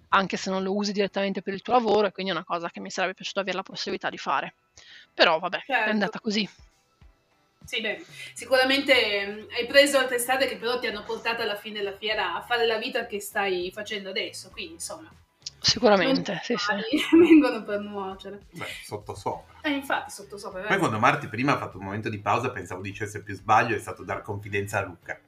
[0.09, 2.69] anche se non lo usi direttamente per il tuo lavoro e quindi è una cosa
[2.69, 4.55] che mi sarebbe piaciuto avere la possibilità di fare.
[5.13, 5.89] Però vabbè, certo.
[5.89, 6.47] è andata così.
[7.65, 11.79] Sì, beh, sicuramente mm, hai preso altre strade che però ti hanno portato alla fine
[11.79, 15.11] della fiera a fare la vita che stai facendo adesso, quindi insomma.
[15.67, 16.71] Sicuramente, sì, sì.
[17.17, 18.43] vengono per nuocere.
[18.51, 19.55] Beh, sotto sopra.
[19.63, 20.61] Eh, infatti, sotto sopra.
[20.61, 23.79] Poi quando Marti prima ha fatto un momento di pausa pensavo dicesse più sbaglio, è
[23.79, 25.19] stato dar confidenza a Luca.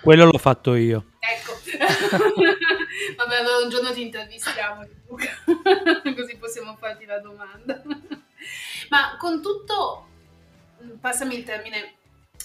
[0.00, 1.06] Quello l'ho fatto io.
[1.18, 1.58] Ecco.
[3.16, 5.26] Vabbè, allora un giorno ti intervistiamo, Luca,
[6.14, 7.82] così possiamo farti la domanda.
[8.88, 10.06] Ma con tutto,
[11.00, 11.94] passami il termine,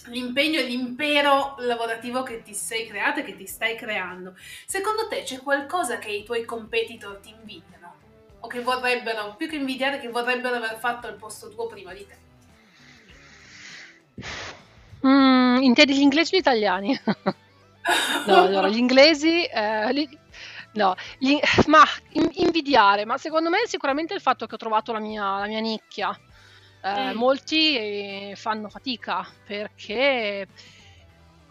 [0.07, 5.23] l'impegno e l'impero lavorativo che ti sei creato e che ti stai creando, secondo te
[5.23, 7.93] c'è qualcosa che i tuoi competitor ti invidiano?
[8.41, 12.05] O che vorrebbero, più che invidiare, che vorrebbero aver fatto al posto tuo prima di
[12.07, 12.23] te?
[15.07, 16.99] Mm, intendi gli inglesi o gli italiani?
[18.27, 19.43] no, allora, gli inglesi...
[19.45, 20.19] Eh, li,
[20.73, 24.99] no, gli, ma in, invidiare, ma secondo me sicuramente il fatto che ho trovato la
[24.99, 26.15] mia, la mia nicchia
[26.85, 27.17] eh, mm.
[27.17, 30.47] Molti eh, fanno fatica perché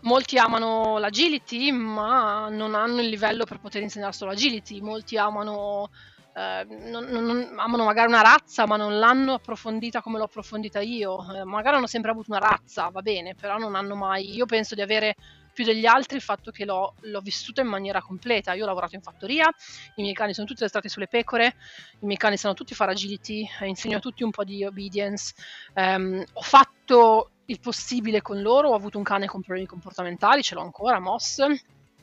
[0.02, 5.90] molti amano l'agility ma non hanno il livello per poter insegnare solo agility, molti amano,
[6.34, 11.18] eh, non, non, amano magari una razza ma non l'hanno approfondita come l'ho approfondita io,
[11.34, 14.76] eh, magari hanno sempre avuto una razza, va bene, però non hanno mai, io penso
[14.76, 15.16] di avere
[15.54, 18.52] più degli altri il fatto che l'ho, l'ho vissuta in maniera completa.
[18.52, 19.48] Io ho lavorato in fattoria,
[19.94, 21.56] i miei cani sono tutti addestrati sulle pecore,
[22.00, 25.32] i miei cani sanno tutti fare agility, eh, insegno a tutti un po' di obedience.
[25.74, 30.54] Um, ho fatto il possibile con loro, ho avuto un cane con problemi comportamentali, ce
[30.54, 31.42] l'ho ancora, Moss,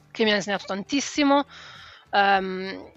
[0.09, 1.45] che mi ha insegnato tantissimo.
[2.11, 2.91] Um,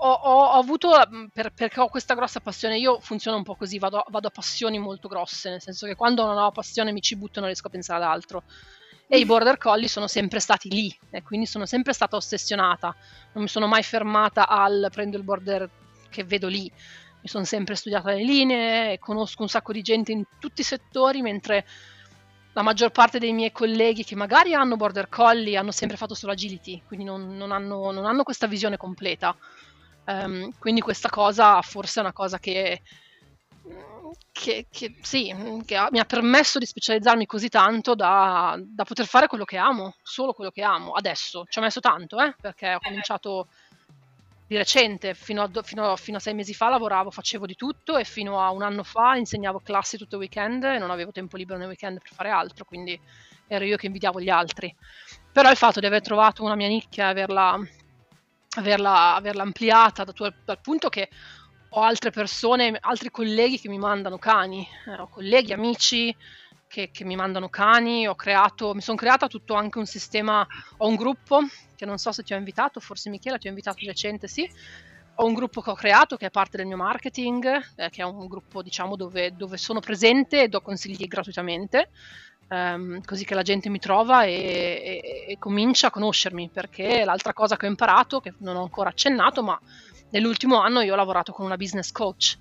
[0.00, 0.90] ho, ho, avuto,
[1.32, 4.78] per, perché ho questa grossa passione, io funziono un po' così, vado, vado, a passioni
[4.78, 7.66] molto grosse, nel senso che quando non ho passione mi ci butto e non riesco
[7.66, 8.44] a pensare ad altro
[9.08, 12.94] e i border collie sono sempre stati lì e quindi sono sempre stata ossessionata.
[13.32, 15.68] Non mi sono mai fermata al prendo il border
[16.10, 16.70] che vedo lì
[17.20, 21.20] mi sono sempre studiata le linee conosco un sacco di gente in tutti i settori
[21.20, 21.66] mentre
[22.52, 26.32] la maggior parte dei miei colleghi che magari hanno border collie hanno sempre fatto solo
[26.32, 29.36] agility quindi non, non, hanno, non hanno, questa visione completa.
[30.06, 32.80] Um, quindi questa cosa forse è una cosa che
[34.32, 39.26] che, che, sì, che mi ha permesso di specializzarmi così tanto da, da, poter fare
[39.26, 40.92] quello che amo, solo quello che amo.
[40.92, 43.48] Adesso ci ho messo tanto, eh, perché ho cominciato
[44.46, 48.04] di recente, fino a, fino, fino a, sei mesi fa lavoravo, facevo di tutto e
[48.04, 51.58] fino a un anno fa insegnavo classi tutto il weekend e non avevo tempo libero
[51.58, 52.98] nel weekend per fare altro, quindi
[53.46, 54.74] ero io che invidiavo gli altri.
[55.30, 57.58] Però il fatto di aver trovato una mia nicchia e averla,
[58.56, 61.10] averla, averla ampliata dal punto che
[61.70, 66.14] ho altre persone, altri colleghi che mi mandano cani, eh, ho colleghi, amici
[66.66, 70.46] che, che, mi mandano cani, ho creato, mi sono creata tutto anche un sistema,
[70.78, 71.40] ho un gruppo
[71.76, 74.48] che non so se ti ho invitato, forse Michela ti ho invitato di recente, sì,
[75.20, 78.04] ho un gruppo che ho creato che è parte del mio marketing, eh, che è
[78.04, 81.90] un gruppo diciamo dove, dove, sono presente e do consigli gratuitamente,
[82.48, 87.32] ehm, così che la gente mi trova e, e, e comincia a conoscermi, perché l'altra
[87.32, 89.58] cosa che ho imparato, che non ho ancora accennato, ma
[90.10, 92.38] nell'ultimo anno io ho lavorato con una business coach,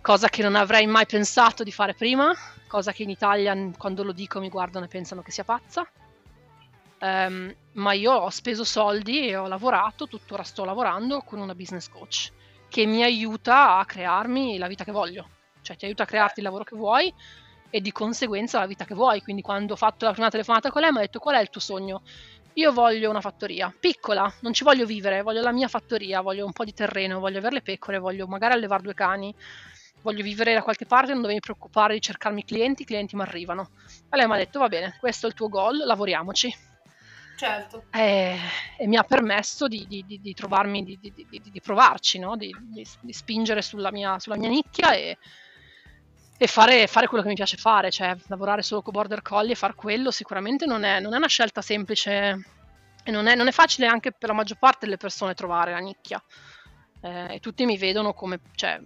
[0.00, 2.34] cosa che non avrei mai pensato di fare prima,
[2.66, 5.86] cosa che in Italia quando lo dico mi guardano e pensano che sia pazza.
[7.00, 11.88] Um, ma io ho speso soldi e ho lavorato, tuttora sto lavorando con una business
[11.88, 12.30] coach
[12.68, 15.28] che mi aiuta a crearmi la vita che voglio,
[15.60, 17.12] cioè ti aiuta a crearti il lavoro che vuoi
[17.68, 19.20] e di conseguenza la vita che vuoi.
[19.20, 21.50] Quindi quando ho fatto la prima telefonata con lei mi ha detto qual è il
[21.50, 22.02] tuo sogno?
[22.54, 26.52] Io voglio una fattoria piccola, non ci voglio vivere, voglio la mia fattoria, voglio un
[26.52, 29.34] po' di terreno, voglio avere le pecore, voglio magari allevare due cani,
[30.02, 33.70] voglio vivere da qualche parte, non dovevi preoccupare di cercarmi clienti, i clienti mi arrivano.
[34.10, 36.54] E lei mi ha detto va bene, questo è il tuo goal, lavoriamoci.
[37.36, 37.84] Certo.
[37.90, 38.38] E,
[38.78, 42.36] e mi ha permesso di, di, di, di trovarmi, di, provarci, no?
[42.36, 42.54] di,
[43.08, 45.16] spingere sulla mia, sulla mia nicchia e,
[46.42, 49.54] e fare, fare, quello che mi piace fare, cioè lavorare solo con Border Collie e
[49.54, 52.44] far quello sicuramente non è, non è una scelta semplice
[53.04, 55.78] e non è, non è, facile anche per la maggior parte delle persone trovare la
[55.78, 56.20] nicchia.
[57.00, 58.80] Eh, e tutti mi vedono come cioè,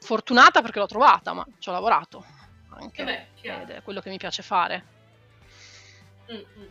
[0.00, 2.24] fortunata perché l'ho trovata, ma ci ho lavorato
[2.70, 4.96] anche eh beh, ed è quello che mi piace fare.
[6.30, 6.68] Mm-hmm.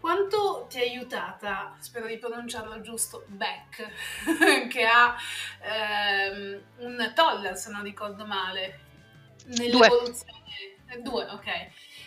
[0.00, 3.88] quanto ti è aiutata, spero di pronunciarlo giusto, Beck,
[4.68, 5.16] che ha
[5.62, 8.83] ehm, un toller, se non ricordo male,
[9.44, 10.42] nell'evoluzione...
[10.94, 11.02] Due.
[11.02, 11.48] Due, ok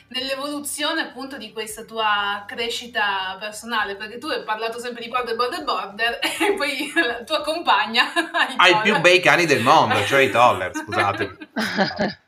[0.09, 5.63] nell'evoluzione appunto di questa tua crescita personale, perché tu hai parlato sempre di border, border,
[5.63, 8.11] border e poi la tua compagna
[8.57, 11.37] ha i più bei cani del mondo, cioè i toller, scusate.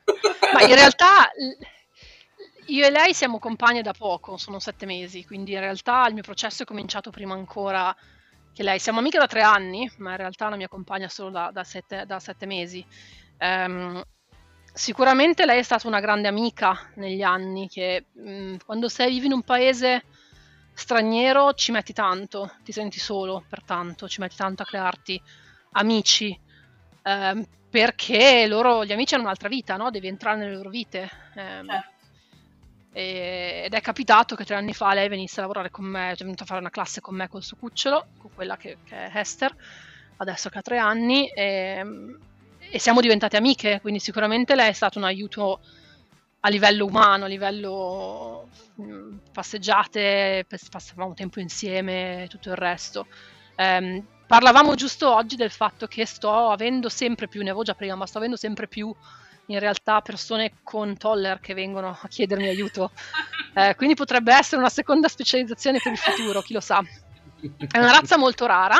[0.53, 1.29] Ma in realtà
[2.65, 6.23] io e lei siamo compagne da poco, sono sette mesi, quindi in realtà il mio
[6.23, 7.95] processo è cominciato prima ancora
[8.53, 8.79] che lei.
[8.79, 12.05] Siamo amiche da tre anni, ma in realtà la mia compagna solo da, da, sette,
[12.05, 12.85] da sette, mesi.
[13.39, 14.03] Um,
[14.73, 19.25] Sicuramente lei è stata una grande amica negli anni, che mh, mm, quando sei vivi
[19.25, 20.03] in un paese
[20.73, 25.21] straniero ci metti tanto, ti senti solo per tanto, ci metti tanto a crearti
[25.71, 26.37] amici,
[27.03, 29.91] eh, perché loro, gli amici hanno un'altra vita, no?
[29.91, 31.09] Devi entrare nelle loro vite.
[31.35, 31.89] Eh, certo.
[32.93, 36.15] e, ed è capitato che tre anni fa lei venisse a lavorare con me, è
[36.15, 39.11] venuta a fare una classe con me col suo cucciolo, con quella che, che è
[39.13, 39.53] Hester,
[40.17, 41.83] adesso che ha tre anni, e,
[42.71, 45.59] e siamo diventate amiche, quindi sicuramente lei è stato un aiuto
[46.41, 53.07] a livello umano, a livello mh, mm, passeggiate, passavamo tempo insieme e tutto il resto.
[53.57, 57.95] Um, parlavamo giusto oggi del fatto che sto avendo sempre più, ne avevo già prima,
[57.95, 58.93] ma sto avendo sempre più
[59.47, 62.91] in realtà persone con toller che vengono a chiedermi aiuto.
[63.51, 66.81] Eh, quindi potrebbe essere una seconda specializzazione per il futuro, chi lo sa.
[67.67, 68.79] È una razza molto rara,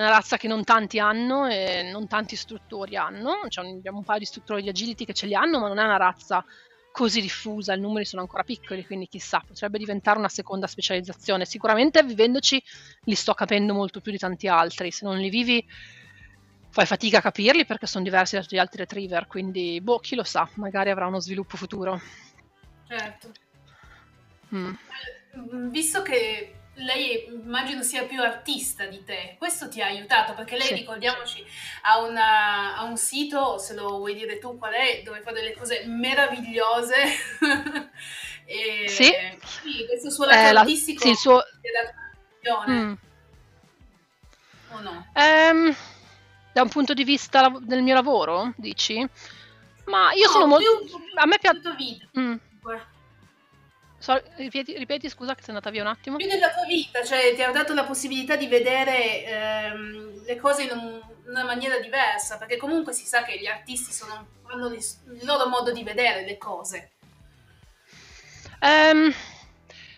[0.00, 4.18] una razza che non tanti hanno e non tanti istruttori hanno, cioè, abbiamo un paio
[4.18, 6.44] di istruttori di agility che ce li hanno, ma non è una razza
[6.92, 11.44] così diffusa, i numeri sono ancora piccoli, quindi chissà, potrebbe diventare una seconda specializzazione.
[11.44, 12.62] Sicuramente vivendoci
[13.04, 15.64] li sto capendo molto più di tanti altri, se non li vivi
[16.72, 20.14] fai fatica a capirli perché sono diversi da tutti gli altri retriever, quindi boh, chi
[20.14, 22.00] lo sa, magari avrà uno sviluppo futuro.
[22.86, 23.32] Certo.
[24.54, 24.74] Mm.
[25.70, 30.68] Visto che lei immagino sia più artista di te, questo ti ha aiutato perché lei,
[30.68, 30.74] sì.
[30.74, 31.44] ricordiamoci,
[31.82, 35.54] ha, una, ha, un sito, se lo vuoi dire tu qual è, dove fa delle
[35.54, 36.94] cose meravigliose.
[38.46, 39.12] e, sì.
[39.44, 41.42] sì, questo suo lato eh, artistico sì, il suo...
[42.68, 42.92] mm.
[44.70, 45.06] o no?
[45.14, 45.76] Um,
[46.52, 49.06] da un punto di vista del mio lavoro, dici?
[49.86, 50.66] Ma io no, sono molto...
[51.14, 51.60] A me piace...
[52.18, 52.36] Mm.
[54.00, 56.16] So, ripeti, ripeti, scusa che sei andata via un attimo.
[56.16, 60.62] Più nella tua vita, cioè ti ha dato la possibilità di vedere ehm, le cose
[60.62, 64.82] in un, una maniera diversa, perché comunque si sa che gli artisti sono, hanno il
[65.24, 66.92] loro modo di vedere le cose.
[68.62, 69.12] Um,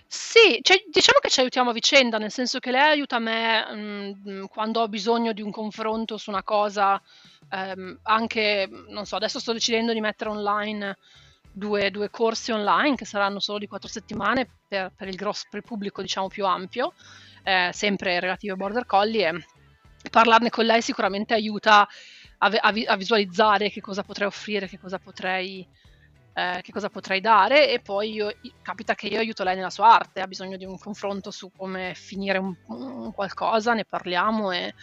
[0.08, 4.30] sì, cioè, diciamo che ci aiutiamo a vicenda, nel senso che lei aiuta me mh,
[4.30, 7.00] mm, quando ho bisogno di un confronto su una cosa,
[7.52, 10.96] um, anche, non so, adesso sto decidendo di mettere online
[11.52, 15.60] due, due, corsi online che saranno solo di quattro settimane per, per, il, grosso, per
[15.60, 16.94] il pubblico diciamo più ampio,
[17.44, 19.46] eh, sempre relativo ai border collie
[20.02, 21.86] e parlarne con lei sicuramente aiuta
[22.38, 25.66] a, a, a visualizzare che cosa potrei offrire, che cosa potrei,
[26.34, 29.94] eh, che cosa potrei dare e poi io, capita che io aiuto lei nella sua
[29.94, 34.74] arte, ha bisogno di un confronto su come finire un, un qualcosa, ne parliamo e,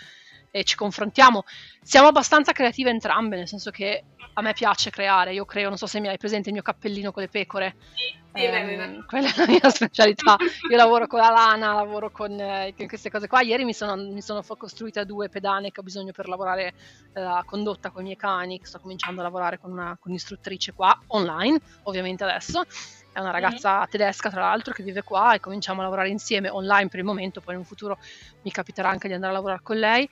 [0.51, 1.43] e ci confrontiamo.
[1.81, 5.87] Siamo abbastanza creative entrambe, nel senso che a me piace creare, io creo, non so
[5.87, 7.75] se mi hai presente il mio cappellino con le pecore.
[7.93, 10.37] Sì, eh, quella è la mia specialità.
[10.69, 13.41] Io lavoro con la lana, lavoro con, eh, queste cose qua.
[13.41, 16.73] Ieri mi sono, mi sono costruita due pedane che ho bisogno per lavorare
[17.13, 20.73] eh, la condotta con i miei cani, sto cominciando a lavorare con, una, con un'istruttrice
[20.73, 22.63] qua, online, ovviamente adesso.
[23.11, 23.89] È una ragazza mm.
[23.89, 27.41] tedesca, tra l'altro, che vive qua e cominciamo a lavorare insieme online per il momento,
[27.41, 27.97] poi in un futuro
[28.43, 30.07] mi capiterà anche di andare a lavorare con lei.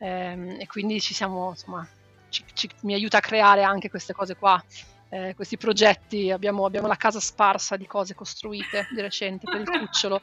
[0.00, 1.86] Ehm, e quindi ci siamo, insomma,
[2.30, 4.62] ci, ci, mi aiuta a creare anche queste cose qua,
[5.10, 6.30] eh, questi progetti.
[6.30, 10.20] Abbiamo, abbiamo, la casa sparsa di cose costruite di recente per il cucciolo,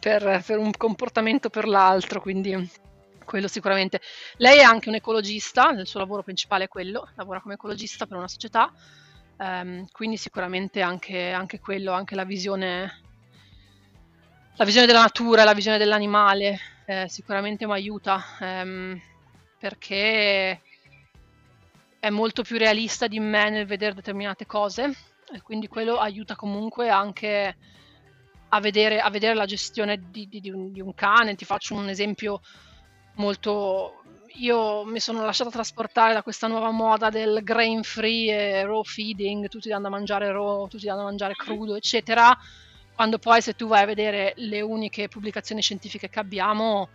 [0.00, 2.70] per, per un comportamento per l'altro, quindi
[3.24, 4.00] quello sicuramente.
[4.36, 8.16] Lei è anche un ecologista, il suo lavoro principale è quello, lavora come ecologista per
[8.16, 8.72] una società,
[9.38, 13.00] ehm, quindi sicuramente anche, anche, quello, anche la visione,
[14.56, 19.00] la visione della natura, la visione dell'animale, eh, sicuramente mi aiuta ehm,
[19.58, 20.60] perché
[22.02, 24.92] è molto più realista di me nel vedere determinate cose
[25.32, 27.56] e quindi quello aiuta comunque anche
[28.48, 31.36] a vedere, a vedere la gestione di, di, di, un, di, un, cane.
[31.36, 32.40] Ti faccio un esempio
[33.14, 34.02] molto...
[34.40, 39.46] Io mi sono lasciata trasportare da questa nuova moda del grain free e raw feeding,
[39.46, 42.36] tutti danno a mangiare raw, tutti danno a mangiare crudo, eccetera.
[42.96, 46.88] Quando poi se tu vai a vedere le uniche pubblicazioni scientifiche che abbiamo,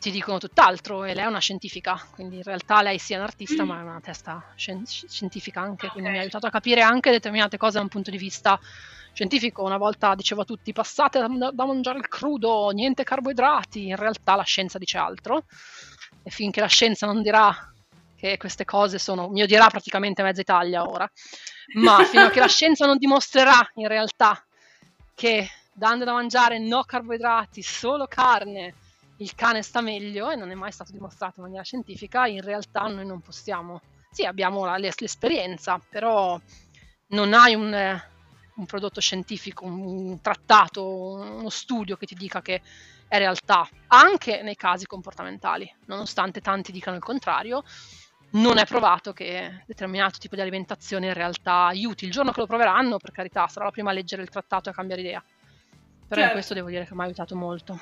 [0.00, 3.64] ti dicono tutt'altro e lei è una scientifica, quindi in realtà lei sia un artista
[3.64, 3.68] Mm.
[3.68, 6.14] ma è una testa scien- scientifica anche, quindi Ok.
[6.14, 8.58] mi ha aiutato a capire anche determinate cose da un punto di vista
[9.12, 9.62] scientifico.
[9.62, 14.36] Una volta dicevo a tutti passate da, da mangiare il crudo, niente carboidrati, in realtà
[14.36, 15.44] la scienza dice altro
[16.22, 17.54] e finché la scienza non dirà
[18.16, 21.06] che queste cose sono, mi odierà praticamente mezza Italia ora,
[21.74, 24.42] ma fino a che la scienza non dimostrerà in realtà
[25.14, 28.74] che dando da mangiare no carboidrati, solo carne,
[29.20, 32.82] il cane sta meglio e non è mai stato dimostrato in maniera scientifica, in realtà
[32.86, 33.80] noi non possiamo.
[34.10, 36.40] Sì, abbiamo la- l'es- l'esperienza, però
[37.08, 38.02] non hai un,
[38.54, 42.62] un prodotto scientifico, un, un trattato, uno studio che ti dica che
[43.06, 47.62] è realtà, anche nei casi comportamentali, nonostante tanti dicano il contrario.
[48.32, 52.04] Non è provato che determinato tipo di alimentazione in realtà aiuti.
[52.04, 54.72] Il giorno che lo proveranno, per carità, sarò la prima a leggere il trattato e
[54.72, 55.20] a cambiare idea.
[55.20, 56.32] Però in Certo.
[56.32, 57.80] questo devo dire che mi ha aiutato molto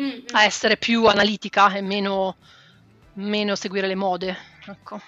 [0.00, 0.24] Mm, mm.
[0.32, 2.36] a essere più analitica e meno,
[3.14, 4.36] meno seguire le mode.
[4.66, 5.00] Ecco.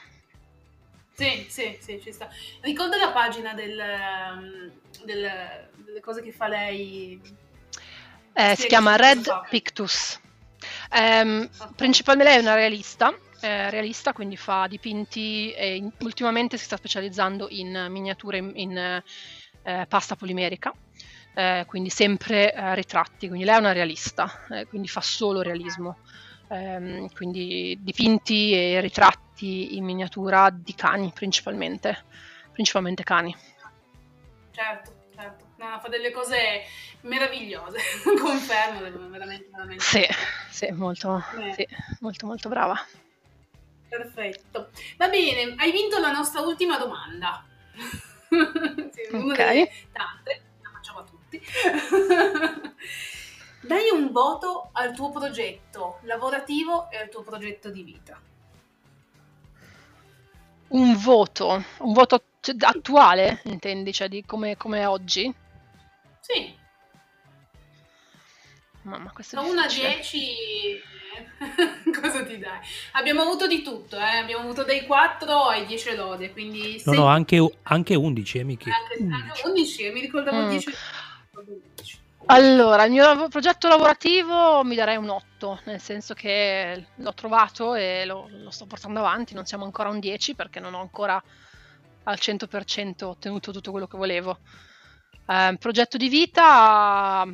[1.15, 2.29] Sì, sì, sì, ci sta.
[2.61, 4.73] Ricorda la pagina del, ehm,
[5.05, 7.21] del- delle cose che fa lei.
[8.35, 9.47] Eh, si chiama Red fa.
[9.49, 10.19] Pictus.
[10.91, 11.75] Ok.
[11.77, 16.77] Principalmente lei è una realista, eh, realista, quindi fa dipinti e in- ultimamente si sta
[16.77, 19.03] specializzando in miniature in, in,
[19.65, 20.73] eh, pasta polimerica,
[21.35, 25.99] eh, quindi sempre eh, ritratti, quindi lei è una realista, eh, quindi fa solo realismo.
[26.49, 32.05] Ehm, quindi dipinti e ritratti in miniatura di cani principalmente,
[32.53, 33.35] principalmente cani.
[34.51, 35.45] Certo, certo.
[35.57, 36.63] No, fa delle cose
[37.03, 37.79] meravigliose.
[38.21, 39.83] Confermo, veramente, veramente.
[39.83, 40.07] Sì,
[40.51, 41.53] sì, molto, Eh.
[41.55, 41.67] sì,
[42.01, 42.77] molto, molto brava.
[43.89, 44.71] Perfetto.
[44.99, 47.45] Va bene, hai vinto la nostra ultima domanda.
[48.93, 51.22] sì, una delle tante, la facciamo a tutti.
[53.65, 58.21] Dai un voto al tuo progetto lavorativo e al tuo progetto di vita.
[60.69, 62.23] Un voto, un voto
[62.61, 65.33] attuale, intendi, cioè di come, come oggi?
[66.21, 66.59] Sì,
[68.83, 69.95] Mamma, questo è da 1 a difficile.
[69.95, 70.81] 10
[72.01, 72.59] cosa ti dai?
[72.93, 74.17] Abbiamo avuto di tutto, eh?
[74.17, 78.45] abbiamo avuto dai 4 ai 10 lode, quindi No, se- no, anche, anche 11, eh,
[78.45, 78.71] Miki.
[78.71, 79.23] anche, 11.
[79.23, 80.49] anche 11, mi ricordavo Mm.
[80.49, 80.75] 10.
[82.27, 88.05] Allora, il mio progetto lavorativo mi darei un 8, nel senso che l'ho trovato e
[88.07, 91.23] lo, lo sto portando avanti, non siamo ancora a un 10 perché non ho ancora
[92.05, 94.39] al 100% ottenuto tutto quello che volevo.
[95.27, 97.27] Eh, progetto di vita,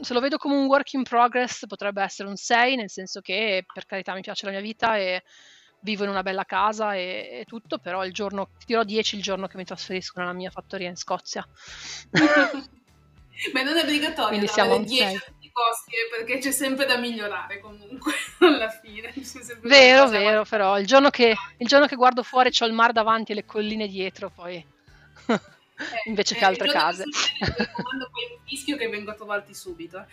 [0.00, 3.64] se lo vedo come un work in progress potrebbe essere un 6, nel senso che
[3.72, 5.22] per carità mi piace la mia vita e
[5.80, 9.22] vivo in una bella casa e, e tutto, però il giorno, ti dirò 10 il
[9.22, 11.46] giorno che mi trasferisco nella mia fattoria in Scozia.
[13.52, 15.18] Ma non è obbligatorio Quindi siamo a un 10 a sei.
[15.18, 19.12] tutti i costi eh, perché c'è sempre da migliorare comunque alla fine.
[19.62, 23.32] Vero, vero, però il giorno, che, il giorno che guardo fuori c'ho il mar davanti
[23.32, 24.64] e le colline dietro, poi
[25.78, 27.04] Eh, invece eh, che altre case.
[27.38, 29.98] raccomando, poi un fischio che vengo a trovarti subito.
[29.98, 30.06] eh.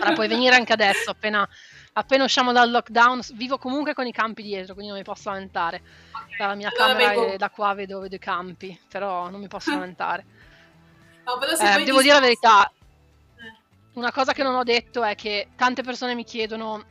[0.00, 1.48] Ora puoi venire anche adesso, appena,
[1.92, 5.82] appena usciamo dal lockdown, vivo comunque con i campi dietro, quindi non mi posso lamentare.
[6.38, 9.48] Dalla mia Allora camera vengo- e da qua vedo, vedo i campi, però non mi
[9.48, 10.24] posso lamentare.
[11.24, 12.66] No, Eh, devo dire la verità,
[13.36, 13.52] Eh.
[13.94, 16.84] una cosa che non ho detto è che tante persone mi chiedono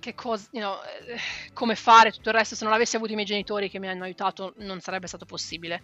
[0.00, 1.18] che cosa, you know, eh,
[1.52, 2.54] come fare tutto il resto.
[2.54, 5.82] Se non avessi avuto i miei genitori che mi hanno aiutato, non sarebbe stato possibile.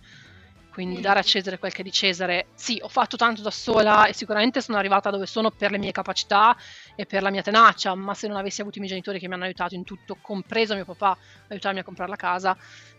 [0.75, 1.03] Quindi Mm.
[1.03, 2.47] dare a Cesare quel che è di Cesare.
[2.57, 5.93] Sì, ho fatto tanto da sola e sicuramente sono arrivata dove sono per le mie
[5.93, 6.57] capacità
[6.97, 9.35] e per la mia tenacia, ma se non avessi avuto i miei genitori che mi
[9.35, 11.16] hanno aiutato in tutto, compreso mio papà,
[11.49, 12.57] aiutarmi a comprare la casa,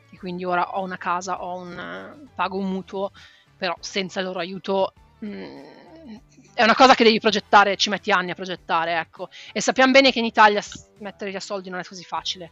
[0.10, 3.12] e quindi ora ho una casa, ho un, eh, pago un mutuo,
[3.58, 4.94] però senza il loro aiuto
[5.26, 5.64] mm,
[6.54, 9.28] è una cosa che devi progettare, ci metti anni a progettare, ecco.
[9.52, 10.62] E sappiamo bene che in Italia
[11.00, 12.52] mettere via soldi non è così facile.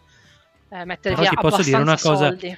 [0.69, 2.57] Eh, mettere Però via ti posso dire una abbastanza cosa- soldi.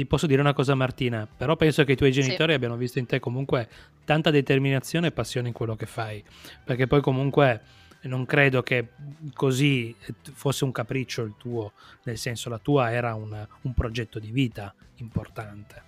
[0.00, 3.04] Ti posso dire una cosa Martina, però penso che i tuoi genitori abbiano visto in
[3.04, 3.68] te comunque
[4.06, 6.24] tanta determinazione e passione in quello che fai,
[6.64, 7.60] perché poi comunque
[8.04, 8.92] non credo che
[9.34, 9.94] così
[10.32, 11.72] fosse un capriccio il tuo,
[12.04, 15.82] nel senso la tua era un, un progetto di vita importante,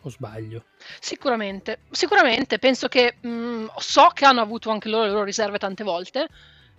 [0.00, 0.64] o sbaglio?
[0.98, 5.84] Sicuramente, sicuramente, penso che mh, so che hanno avuto anche loro le loro riserve tante
[5.84, 6.26] volte,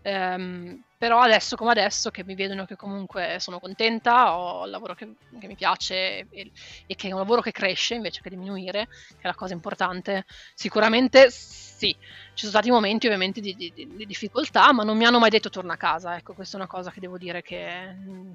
[0.02, 4.94] ehm, però adesso come adesso che mi vedono che comunque sono contenta, ho il lavoro
[4.96, 6.52] che, che mi piace e,
[6.86, 10.24] e che è un lavoro che cresce invece che diminuire, che è la cosa importante,
[10.54, 11.90] sicuramente sì,
[12.34, 15.50] ci sono stati momenti ovviamente di, di, di, difficoltà, ma non mi hanno mai detto
[15.50, 16.16] torna a casa.
[16.18, 18.34] Ecco, questa è una cosa che devo dire che mh,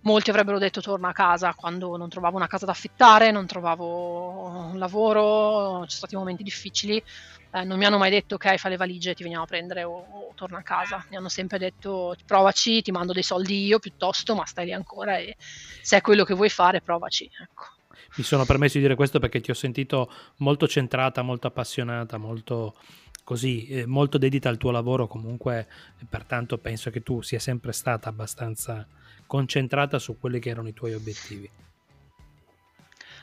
[0.00, 4.46] molti avrebbero detto torna a casa quando non trovavo una casa da affittare, non trovavo
[4.70, 7.02] un lavoro, ci sono stati momenti difficili.
[7.50, 9.96] Eh, non mi hanno mai detto ok, fai le valigie, ti veniamo a prendere o,
[9.96, 11.04] o torna a casa.
[11.10, 15.18] Mi hanno sempre detto provaci, ti mando dei soldi io piuttosto, ma stai lì ancora
[15.18, 17.30] e se è quello che vuoi fare, provaci.
[17.42, 17.76] Ecco
[18.16, 22.74] mi sono permesso di dire questo perché ti ho sentito molto centrata, molto appassionata, molto
[23.22, 25.68] così, eh, molto dedita al tuo lavoro comunque,
[26.08, 28.86] pertanto penso che tu sia sempre stata abbastanza
[29.26, 31.48] concentrata su quelli che erano i tuoi obiettivi.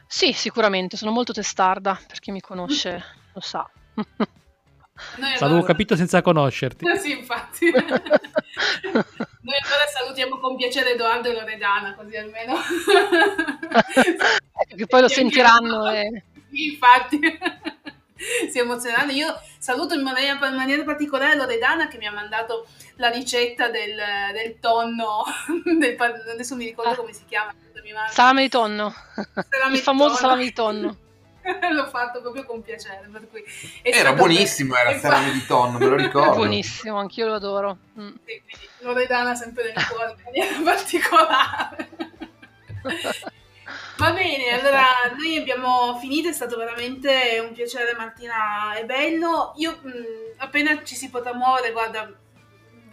[0.07, 3.03] Sì, sicuramente, sono molto testarda, per chi mi conosce
[3.33, 3.67] lo sa.
[5.39, 6.85] L'avevo capito senza conoscerti.
[6.97, 7.71] Sì, infatti.
[9.45, 12.55] Noi allora salutiamo con piacere Edoardo e Loredana, così almeno.
[13.93, 15.91] ecco, che poi lo sentiranno.
[15.91, 16.23] E...
[16.49, 17.19] Sì, infatti.
[18.49, 19.11] si emozioneranno.
[19.11, 22.65] Io saluto in maniera, in maniera, particolare Loredana che mi ha mandato
[22.95, 23.99] la ricetta del,
[24.31, 25.23] del tonno,
[25.77, 26.95] del, adesso mi ricordo ah.
[26.95, 27.53] come si chiama.
[28.09, 28.93] Salame di tonno,
[29.49, 30.19] salame il famoso tonno.
[30.19, 30.97] salame di tonno.
[31.71, 33.07] L'ho fatto proprio con piacere.
[33.11, 33.43] Per cui
[33.83, 36.35] era buonissimo, era il salame di tonno, me lo ricordo.
[36.35, 37.77] buonissimo, anch'io lo adoro.
[37.99, 38.13] Mm.
[38.25, 38.41] Sì,
[38.79, 41.89] Loredana sempre nel cuore in maniera particolare.
[43.97, 44.83] Va bene, allora
[45.17, 49.53] noi abbiamo finito, è stato veramente un piacere Martina, è bello.
[49.55, 49.91] Io mh,
[50.37, 52.11] appena ci si potrà muovere, guarda,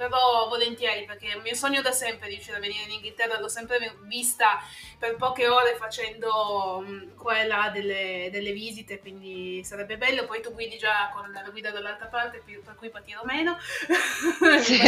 [0.03, 3.49] verrò volentieri perché è il mio sogno da sempre riuscire a venire in Inghilterra, l'ho
[3.49, 4.61] sempre vista
[4.99, 10.25] per poche ore facendo um, qua e là delle, delle, visite, quindi sarebbe bello.
[10.25, 13.59] Poi tu guidi già con la guida dall'altra parte, per cui patirò meno.
[14.63, 14.79] Sì.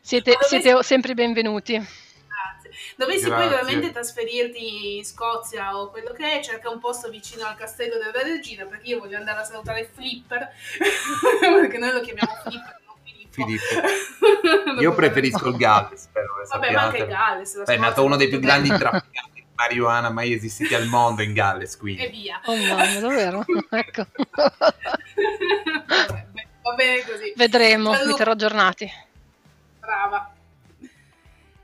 [0.00, 1.74] siete, siete sempre benvenuti.
[1.74, 2.70] Grazie.
[2.96, 3.46] Dovessi Grazie.
[3.46, 7.96] poi veramente trasferirti in Scozia o quello che è, cerca un posto vicino al castello
[7.96, 10.50] della regina perché io voglio andare a salutare Flipper,
[11.40, 12.82] perché noi lo chiamiamo Flipper
[13.34, 14.78] Filippo.
[14.80, 16.32] Io preferisco il Galles, però.
[16.52, 17.64] Vabbè, ma anche il Galles.
[17.64, 21.32] Beh, è nato uno dei più grandi trafficanti di marijuana mai esistiti al mondo in
[21.32, 22.04] Galles, quindi.
[22.04, 22.40] E via.
[22.44, 23.44] Oh mamma, davvero?
[23.70, 24.06] ecco.
[25.86, 26.26] Vabbè,
[26.62, 27.32] va bene così.
[27.36, 28.10] Vedremo, Gianlu...
[28.10, 28.92] vi terrò aggiornati.
[29.80, 30.32] Brava.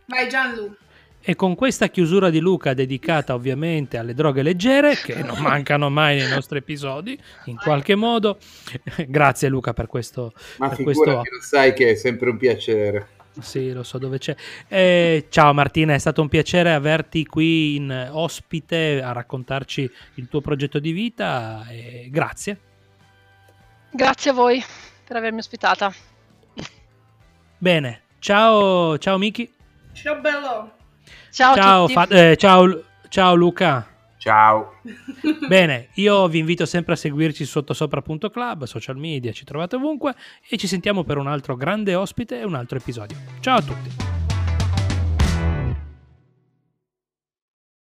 [0.07, 0.77] Vai Gianlu.
[1.23, 6.17] E con questa chiusura di Luca dedicata ovviamente alle droghe leggere, che non mancano mai
[6.17, 8.39] nei nostri episodi, in qualche modo,
[9.07, 10.33] grazie Luca per questo.
[10.57, 11.05] Ma per questo...
[11.05, 13.09] lo sai che è sempre un piacere.
[13.39, 14.35] Sì, lo so dove c'è.
[14.67, 20.41] Eh, ciao Martina, è stato un piacere averti qui in ospite a raccontarci il tuo
[20.41, 21.67] progetto di vita.
[21.69, 22.59] E grazie.
[23.91, 24.63] Grazie a voi
[25.05, 25.93] per avermi ospitata.
[27.59, 29.53] Bene, ciao, ciao Miki.
[29.93, 30.79] Ciao bello.
[31.31, 33.87] Ciao, ciao, fa- eh, ciao, ciao Luca.
[34.19, 34.75] Ciao.
[35.49, 40.15] Bene, io vi invito sempre a seguirci su sottosopra.club, social media, ci trovate ovunque
[40.47, 43.17] e ci sentiamo per un altro grande ospite e un altro episodio.
[43.41, 44.20] Ciao a tutti.